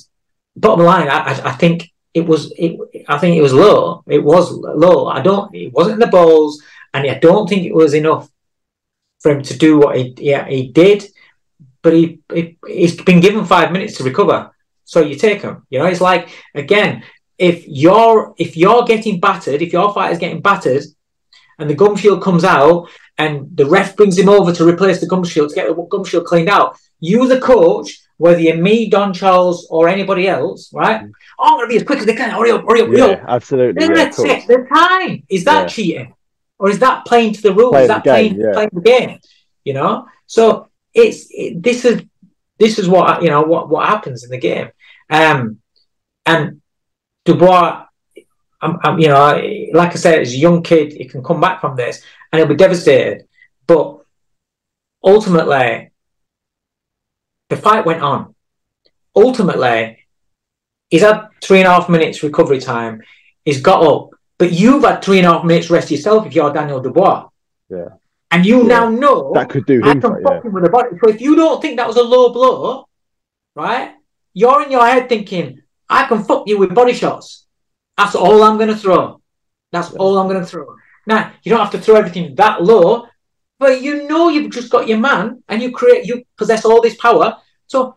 bottom 0.57 0.87
line, 0.87 1.09
I, 1.09 1.51
I, 1.51 1.53
think 1.53 1.93
it 2.15 2.25
was 2.27 2.53
it. 2.57 2.81
I 3.09 3.19
think 3.19 3.37
it 3.37 3.43
was 3.43 3.53
low. 3.53 4.03
It 4.07 4.25
was 4.25 4.51
low. 4.51 5.07
I 5.09 5.21
don't. 5.21 5.55
It 5.55 5.73
wasn't 5.75 5.95
in 5.95 6.01
the 6.01 6.07
balls, 6.07 6.63
and 6.95 7.09
I 7.11 7.19
don't 7.19 7.47
think 7.47 7.67
it 7.67 7.75
was 7.75 7.93
enough 7.93 8.31
for 9.21 9.33
him 9.33 9.43
to 9.43 9.59
do 9.59 9.79
what 9.79 9.97
he 9.97 10.15
yeah 10.19 10.49
he 10.49 10.69
did. 10.69 11.05
But 11.83 11.93
he, 11.93 12.21
he 12.33 12.57
he's 12.67 12.99
been 13.03 13.21
given 13.21 13.45
five 13.45 13.71
minutes 13.71 13.99
to 13.99 14.05
recover, 14.05 14.51
so 14.85 15.01
you 15.01 15.17
take 15.17 15.43
him. 15.43 15.67
You 15.69 15.81
know, 15.81 15.87
it's 15.87 16.01
like 16.01 16.31
again, 16.55 17.05
if 17.37 17.69
you're 17.69 18.35
if 18.39 18.57
you're 18.57 18.85
getting 18.85 19.21
battered, 19.21 19.61
if 19.61 19.75
your 19.75 19.93
fighter's 19.93 20.19
getting 20.19 20.41
battered, 20.41 20.85
and 21.63 21.71
the 21.71 21.75
gum 21.75 21.97
shield 21.97 22.23
comes 22.23 22.45
out, 22.45 22.89
and 23.19 23.57
the 23.57 23.65
ref 23.67 23.97
brings 23.97 24.19
him 24.19 24.29
over 24.29 24.53
to 24.53 24.69
replace 24.69 25.01
the 25.01 25.07
gum 25.07 25.25
shield 25.25 25.49
to 25.51 25.55
get 25.55 25.69
the 25.69 25.75
gum 25.91 26.05
shield 26.05 26.27
cleaned 26.27 26.49
out, 26.51 26.77
you 27.01 27.27
the 27.27 27.41
coach, 27.41 28.01
whether 28.19 28.41
you're 28.41 28.57
me, 28.57 28.91
Don 28.91 29.15
Charles, 29.15 29.67
or 29.71 29.89
anybody 29.89 30.29
else, 30.29 30.71
right? 30.73 31.03
Oh, 31.39 31.45
I'm 31.45 31.59
gonna 31.59 31.69
be 31.69 31.77
as 31.77 31.83
quick 31.83 32.01
as 32.01 32.07
they 32.07 32.15
can. 32.15 32.31
Hurry 32.31 32.51
up, 32.51 32.65
hurry 32.69 32.83
up, 32.83 32.89
hurry 32.89 32.99
yeah, 32.99 33.05
up. 33.07 33.25
absolutely. 33.27 33.87
They're 33.87 33.97
Yeah, 33.97 34.09
of 34.09 34.17
take 34.17 34.47
the 34.47 34.67
time. 34.73 35.23
Is 35.29 35.45
that 35.45 35.63
Yeah. 35.63 35.67
cheating? 35.69 36.15
or 36.63 36.71
is 36.71 36.79
that 36.79 37.05
playing 37.05 37.33
to 37.35 37.43
the 37.43 37.53
rules? 37.53 37.73
Playing 37.73 37.83
is 37.83 37.89
that 37.89 38.05
the 38.05 38.11
game, 38.11 38.35
playing, 38.35 38.41
yeah. 38.41 38.53
playing 38.53 38.71
the 38.73 38.81
game? 38.81 39.19
You 39.65 39.75
know, 39.75 40.07
so 40.27 40.69
it's 40.95 41.27
it, 41.31 41.61
this 41.61 41.85
is 41.85 42.05
this 42.59 42.79
is 42.79 42.89
what 42.89 43.21
you 43.23 43.31
know 43.31 43.43
what 43.43 43.69
what 43.69 43.89
happens 43.89 44.23
in 44.23 44.31
the 44.31 44.39
game, 44.39 44.69
um, 45.11 45.59
and 46.25 46.63
Dubois, 47.25 47.87
I'm, 48.63 48.79
I'm, 48.85 48.99
you 49.01 49.09
know, 49.09 49.43
like 49.73 49.91
I 49.91 49.97
said, 49.97 50.21
as 50.21 50.33
a 50.33 50.37
young 50.37 50.63
kid, 50.63 50.93
he 50.93 51.05
can 51.05 51.23
come 51.23 51.41
back 51.41 51.61
from 51.61 51.77
this 51.77 52.03
and 52.31 52.39
he'll 52.39 52.49
be 52.49 52.55
devastated, 52.55 53.27
but 53.67 53.99
ultimately, 55.03 55.91
the 57.51 57.57
fight 57.57 57.85
went 57.85 58.03
on. 58.03 58.35
Ultimately, 59.15 59.99
he's 60.91 61.03
had 61.03 61.29
three 61.43 61.59
and 61.59 61.67
a 61.67 61.73
half 61.73 61.89
minutes 61.89 62.23
recovery 62.23 62.61
time. 62.61 63.03
He's 63.45 63.61
got 63.61 63.83
up, 63.83 64.11
but 64.39 64.53
you've 64.53 64.85
had 64.85 65.03
three 65.03 65.19
and 65.19 65.27
a 65.27 65.33
half 65.33 65.45
minutes 65.45 65.69
rest 65.69 65.91
yourself 65.91 66.27
if 66.27 66.35
you're 66.35 66.53
Daniel 66.53 66.81
Dubois. 66.81 67.29
Yeah. 67.69 67.89
And 68.31 68.47
you 68.47 68.61
Yeah. 68.63 68.69
now 68.69 68.89
know 68.89 69.33
That 69.35 69.51
could 69.51 69.67
do 69.67 69.81
him. 69.81 69.89
I 69.89 69.93
can 69.95 70.23
fuck 70.23 70.23
Yeah. 70.25 70.43
him 70.43 70.53
with 70.53 70.65
a 70.65 70.71
body. 70.71 70.97
So 71.03 71.11
if 71.11 71.21
you 71.21 71.35
don't 71.35 71.61
think 71.61 71.77
that 71.79 71.89
was 71.89 71.97
a 71.97 72.03
low 72.03 72.33
blow, 72.33 72.89
right? 73.57 73.93
You're 74.33 74.63
in 74.63 74.71
your 74.71 74.87
head 74.87 75.09
thinking, 75.09 75.61
I 75.89 76.05
can 76.05 76.23
fuck 76.23 76.45
you 76.47 76.59
with 76.59 76.75
body 76.75 76.95
shots. 76.95 77.47
That's 77.97 78.15
all 78.15 78.43
I'm 78.43 78.59
gonna 78.59 78.77
throw. 78.77 79.21
That's 79.71 79.93
all 79.95 80.19
I'm 80.19 80.29
gonna 80.29 80.47
throw. 80.47 80.77
Now 81.07 81.33
you 81.43 81.51
don't 81.51 81.61
have 81.61 81.73
to 81.73 81.81
throw 81.81 81.97
everything 81.97 82.35
that 82.37 82.63
low, 82.63 83.07
but 83.59 83.83
you 83.83 84.09
know 84.09 84.29
you've 84.29 84.53
just 84.53 84.71
got 84.71 84.89
your 84.89 84.99
man 84.99 85.43
and 85.49 85.63
you 85.63 85.73
create 85.73 86.07
you 86.07 86.25
possess 86.37 86.65
all 86.65 86.81
this 86.83 86.97
power. 86.97 87.37
So 87.67 87.97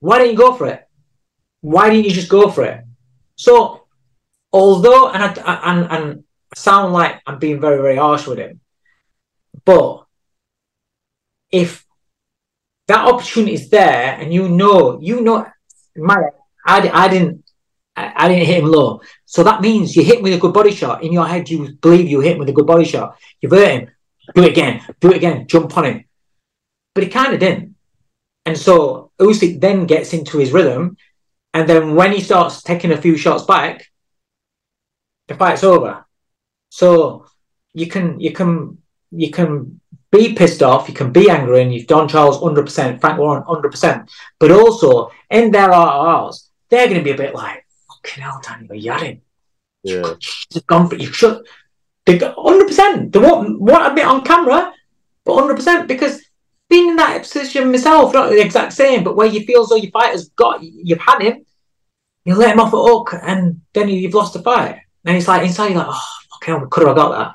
why 0.00 0.18
don't 0.18 0.30
you 0.30 0.36
go 0.36 0.54
for 0.54 0.66
it? 0.66 0.86
Why 1.60 1.90
didn't 1.90 2.06
you 2.06 2.12
just 2.12 2.28
go 2.28 2.50
for 2.50 2.64
it? 2.64 2.84
So 3.36 3.86
although 4.52 5.10
and 5.10 5.22
I, 5.22 5.34
I- 5.42 5.72
and 5.72 5.92
and 5.92 6.24
I 6.54 6.58
sound 6.58 6.92
like 6.92 7.20
I'm 7.26 7.38
being 7.38 7.60
very 7.60 7.78
very 7.80 7.96
harsh 7.96 8.26
with 8.26 8.38
him, 8.38 8.60
but 9.64 10.04
if 11.50 11.84
that 12.88 13.06
opportunity 13.06 13.54
is 13.54 13.70
there 13.70 14.16
and 14.20 14.32
you 14.32 14.48
know 14.48 14.98
you 15.00 15.20
know 15.20 15.46
my 15.96 16.16
I, 16.66 16.88
I 16.92 17.08
didn't 17.08 17.44
I, 17.96 18.28
didn't 18.28 18.46
hit 18.46 18.62
him 18.62 18.70
low. 18.70 19.02
So 19.26 19.42
that 19.42 19.60
means 19.60 19.94
you 19.94 20.02
hit 20.02 20.18
him 20.18 20.22
with 20.22 20.32
a 20.32 20.38
good 20.38 20.54
body 20.54 20.74
shot. 20.74 21.02
In 21.02 21.12
your 21.12 21.26
head 21.26 21.50
you 21.50 21.72
believe 21.80 22.08
you 22.08 22.20
hit 22.20 22.32
him 22.32 22.38
with 22.38 22.48
a 22.48 22.52
good 22.52 22.66
body 22.66 22.84
shot. 22.84 23.18
You've 23.40 23.52
hurt 23.52 23.68
him 23.68 23.90
do 24.34 24.44
it 24.44 24.50
again 24.50 24.80
do 25.00 25.10
it 25.10 25.16
again 25.16 25.46
jump 25.46 25.76
on 25.76 25.84
him. 25.84 26.04
But 26.94 27.04
he 27.04 27.10
kind 27.10 27.34
of 27.34 27.40
didn't. 27.40 27.74
And 28.46 28.56
so 28.56 29.10
Usyk 29.20 29.60
then 29.60 29.86
gets 29.86 30.12
into 30.14 30.38
his 30.38 30.52
rhythm 30.52 30.96
and 31.52 31.68
then 31.68 31.94
when 31.94 32.12
he 32.12 32.20
starts 32.20 32.62
taking 32.62 32.92
a 32.92 33.00
few 33.00 33.16
shots 33.16 33.44
back 33.44 33.90
the 35.28 35.34
fight's 35.34 35.64
over. 35.64 36.04
So 36.70 37.26
you 37.72 37.86
can 37.86 38.20
you 38.20 38.32
can 38.32 38.78
you 39.10 39.30
can 39.30 39.80
be 40.10 40.34
pissed 40.34 40.62
off, 40.62 40.88
you 40.88 40.94
can 40.94 41.12
be 41.12 41.30
angry, 41.30 41.62
and 41.62 41.72
you've 41.72 41.86
Don 41.86 42.08
Charles 42.08 42.38
100%, 42.38 43.00
Frank 43.00 43.18
Warren 43.18 43.44
100%. 43.44 44.08
But 44.38 44.50
also, 44.50 45.10
in 45.30 45.52
their 45.52 45.68
RRs, 45.68 46.48
they're 46.68 46.88
going 46.88 46.98
to 46.98 47.04
be 47.04 47.12
a 47.12 47.16
bit 47.16 47.34
like, 47.34 47.64
fucking 48.04 48.22
hell, 48.22 48.40
Daniel, 48.42 48.74
you 48.74 48.90
had 48.90 49.02
him. 49.02 49.22
Yeah. 49.82 50.14
You've 50.52 50.66
gone 50.66 50.88
for 50.88 50.96
You 50.96 51.12
should. 51.12 51.46
They 52.06 52.18
got 52.18 52.36
100%. 52.36 53.12
They 53.12 53.18
won't, 53.18 53.60
won't 53.60 53.86
admit 53.86 54.04
on 54.04 54.24
camera, 54.24 54.72
but 55.24 55.32
100% 55.32 55.86
because 55.86 56.20
being 56.68 56.90
in 56.90 56.96
that 56.96 57.22
position 57.22 57.70
myself, 57.70 58.14
not 58.14 58.30
the 58.30 58.40
exact 58.40 58.72
same, 58.72 59.04
but 59.04 59.16
where 59.16 59.26
you 59.26 59.44
feel 59.44 59.62
as 59.62 59.68
though 59.68 59.76
your 59.76 59.90
fighter's 59.90 60.28
got, 60.30 60.62
you've 60.62 61.00
had 61.00 61.20
him, 61.20 61.44
you 62.24 62.34
let 62.34 62.52
him 62.52 62.60
off 62.60 62.72
a 62.72 62.76
hook, 62.76 63.14
and 63.22 63.60
then 63.72 63.88
you've 63.88 64.14
lost 64.14 64.34
the 64.34 64.42
fight. 64.42 64.78
And 65.04 65.16
it's 65.16 65.28
like, 65.28 65.46
inside, 65.46 65.68
you're 65.68 65.78
like, 65.78 65.88
oh, 65.90 66.04
fucking 66.30 66.54
hell, 66.54 66.66
could 66.68 66.86
have 66.86 66.96
got 66.96 67.18
that. 67.18 67.34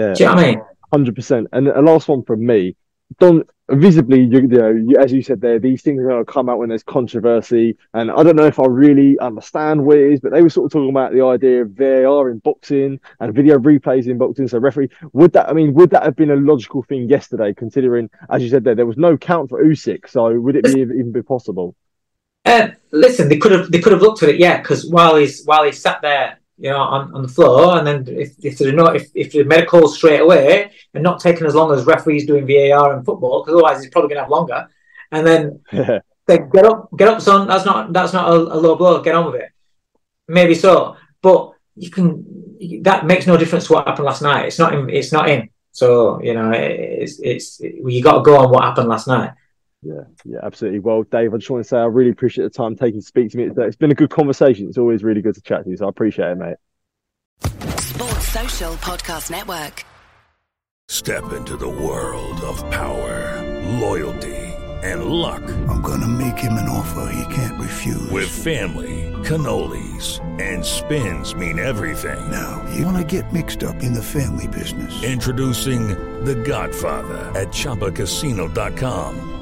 Yeah. 0.00 0.14
Do 0.14 0.24
you 0.24 0.30
know 0.30 0.34
what 0.36 0.44
I 0.44 0.50
mean? 0.50 0.62
Hundred 0.92 1.14
percent. 1.14 1.48
And 1.52 1.68
a 1.68 1.82
last 1.82 2.08
one 2.08 2.22
from 2.22 2.44
me. 2.44 2.76
Don, 3.18 3.44
visibly, 3.72 4.20
you, 4.20 4.40
you 4.40 4.48
know, 4.48 4.70
you, 4.70 4.96
as 4.98 5.12
you 5.12 5.22
said 5.22 5.40
there, 5.40 5.58
these 5.58 5.82
things 5.82 6.00
are 6.00 6.08
going 6.08 6.24
to 6.24 6.30
come 6.30 6.48
out 6.48 6.58
when 6.58 6.68
there's 6.68 6.82
controversy. 6.82 7.76
And 7.94 8.10
I 8.10 8.22
don't 8.22 8.36
know 8.36 8.46
if 8.46 8.58
I 8.58 8.66
really 8.66 9.18
understand 9.18 9.84
what 9.84 9.98
it 9.98 10.12
is, 10.12 10.20
but 10.20 10.32
they 10.32 10.42
were 10.42 10.50
sort 10.50 10.66
of 10.66 10.72
talking 10.72 10.90
about 10.90 11.12
the 11.12 11.24
idea 11.24 11.62
of 11.62 11.70
VAR 11.70 12.30
in 12.30 12.38
boxing 12.38 13.00
and 13.20 13.34
video 13.34 13.58
replays 13.58 14.06
in 14.06 14.18
boxing. 14.18 14.48
So 14.48 14.58
referee, 14.58 14.90
would 15.12 15.32
that? 15.32 15.48
I 15.48 15.52
mean, 15.52 15.74
would 15.74 15.90
that 15.90 16.04
have 16.04 16.16
been 16.16 16.30
a 16.30 16.36
logical 16.36 16.82
thing 16.82 17.08
yesterday? 17.08 17.54
Considering, 17.54 18.10
as 18.30 18.42
you 18.42 18.48
said 18.48 18.64
there, 18.64 18.74
there 18.74 18.86
was 18.86 18.98
no 18.98 19.16
count 19.16 19.50
for 19.50 19.64
Usyk. 19.64 20.08
So 20.08 20.38
would 20.38 20.56
it 20.56 20.64
be 20.64 20.80
even 20.80 21.12
be 21.12 21.22
possible? 21.22 21.74
Uh, 22.44 22.68
listen, 22.90 23.28
they 23.28 23.38
could 23.38 23.52
have 23.52 23.70
they 23.70 23.80
could 23.80 23.92
have 23.92 24.02
looked 24.02 24.22
at 24.22 24.28
it, 24.28 24.40
yeah, 24.40 24.60
because 24.60 24.90
while 24.90 25.16
he's 25.16 25.44
while 25.44 25.62
he's 25.62 25.80
sat 25.80 26.00
there, 26.02 26.38
you 26.58 26.70
know, 26.70 26.78
on, 26.78 27.14
on 27.14 27.22
the 27.22 27.28
floor, 27.28 27.78
and 27.78 27.86
then 27.86 28.04
if 28.08 28.34
if 28.44 28.58
there's 28.58 28.74
not 28.74 28.96
if 28.96 29.10
if 29.14 29.32
the 29.32 29.44
medical 29.44 29.88
straight 29.88 30.20
away 30.20 30.70
and 30.94 31.02
not 31.02 31.20
taking 31.20 31.46
as 31.46 31.54
long 31.54 31.72
as 31.72 31.84
referees 31.84 32.26
doing 32.26 32.46
VAR 32.46 32.96
in 32.96 33.04
football, 33.04 33.42
because 33.42 33.54
otherwise 33.54 33.82
he's 33.82 33.90
probably 33.90 34.08
going 34.08 34.18
to 34.18 34.22
have 34.22 34.30
longer, 34.30 34.68
and 35.10 35.26
then 35.26 35.60
they 36.26 36.38
get 36.38 36.64
up, 36.64 36.88
get 36.96 37.08
up, 37.08 37.20
son. 37.20 37.48
That's 37.48 37.64
not 37.64 37.92
that's 37.92 38.12
not 38.12 38.30
a, 38.30 38.34
a 38.34 38.58
low 38.58 38.76
blow. 38.76 39.02
Get 39.02 39.14
on 39.14 39.26
with 39.32 39.40
it. 39.40 39.50
Maybe 40.28 40.54
so, 40.54 40.96
but 41.20 41.52
you 41.74 41.90
can. 41.90 42.24
That 42.82 43.06
makes 43.06 43.26
no 43.26 43.36
difference 43.36 43.66
to 43.66 43.72
what 43.72 43.88
happened 43.88 44.06
last 44.06 44.22
night. 44.22 44.46
It's 44.46 44.58
not. 44.58 44.74
In, 44.74 44.88
it's 44.88 45.12
not 45.12 45.28
in. 45.28 45.48
So 45.72 46.22
you 46.22 46.34
know, 46.34 46.52
it's 46.52 47.18
it's 47.20 47.60
you 47.60 48.02
got 48.02 48.18
to 48.18 48.22
go 48.22 48.36
on 48.36 48.50
what 48.50 48.64
happened 48.64 48.88
last 48.88 49.08
night. 49.08 49.32
Yeah, 49.82 50.02
yeah, 50.24 50.38
absolutely. 50.42 50.78
Well, 50.78 51.02
Dave, 51.02 51.34
I 51.34 51.38
just 51.38 51.50
want 51.50 51.64
to 51.64 51.68
say 51.68 51.76
I 51.76 51.86
really 51.86 52.10
appreciate 52.10 52.44
the 52.44 52.50
time 52.50 52.76
taking 52.76 53.00
to 53.00 53.06
speak 53.06 53.32
to 53.32 53.36
me 53.36 53.48
today. 53.48 53.66
It's 53.66 53.76
been 53.76 53.90
a 53.90 53.96
good 53.96 54.10
conversation. 54.10 54.68
It's 54.68 54.78
always 54.78 55.02
really 55.02 55.22
good 55.22 55.34
to 55.34 55.40
chat 55.42 55.64
to 55.64 55.70
you, 55.70 55.76
so 55.76 55.86
I 55.86 55.88
appreciate 55.88 56.32
it, 56.32 56.38
mate. 56.38 56.56
Sports 57.80 58.28
Social 58.28 58.72
Podcast 58.74 59.30
Network. 59.30 59.84
Step 60.88 61.32
into 61.32 61.56
the 61.56 61.68
world 61.68 62.40
of 62.42 62.58
power, 62.70 63.42
loyalty, 63.80 64.36
and 64.82 65.06
luck. 65.06 65.42
I'm 65.68 65.80
gonna 65.82 66.08
make 66.08 66.38
him 66.38 66.52
an 66.52 66.68
offer 66.68 67.12
he 67.12 67.34
can't 67.34 67.60
refuse. 67.60 68.10
With 68.10 68.28
family, 68.28 69.10
cannolis, 69.24 70.20
and 70.40 70.64
spins 70.64 71.34
mean 71.34 71.58
everything. 71.58 72.30
Now, 72.30 72.64
you 72.74 72.86
wanna 72.86 73.04
get 73.04 73.32
mixed 73.32 73.64
up 73.64 73.82
in 73.82 73.94
the 73.94 74.02
family 74.02 74.46
business. 74.48 75.02
Introducing 75.02 75.88
The 76.24 76.36
Godfather 76.36 77.18
at 77.38 77.48
ChumbaCasino.com. 77.48 79.41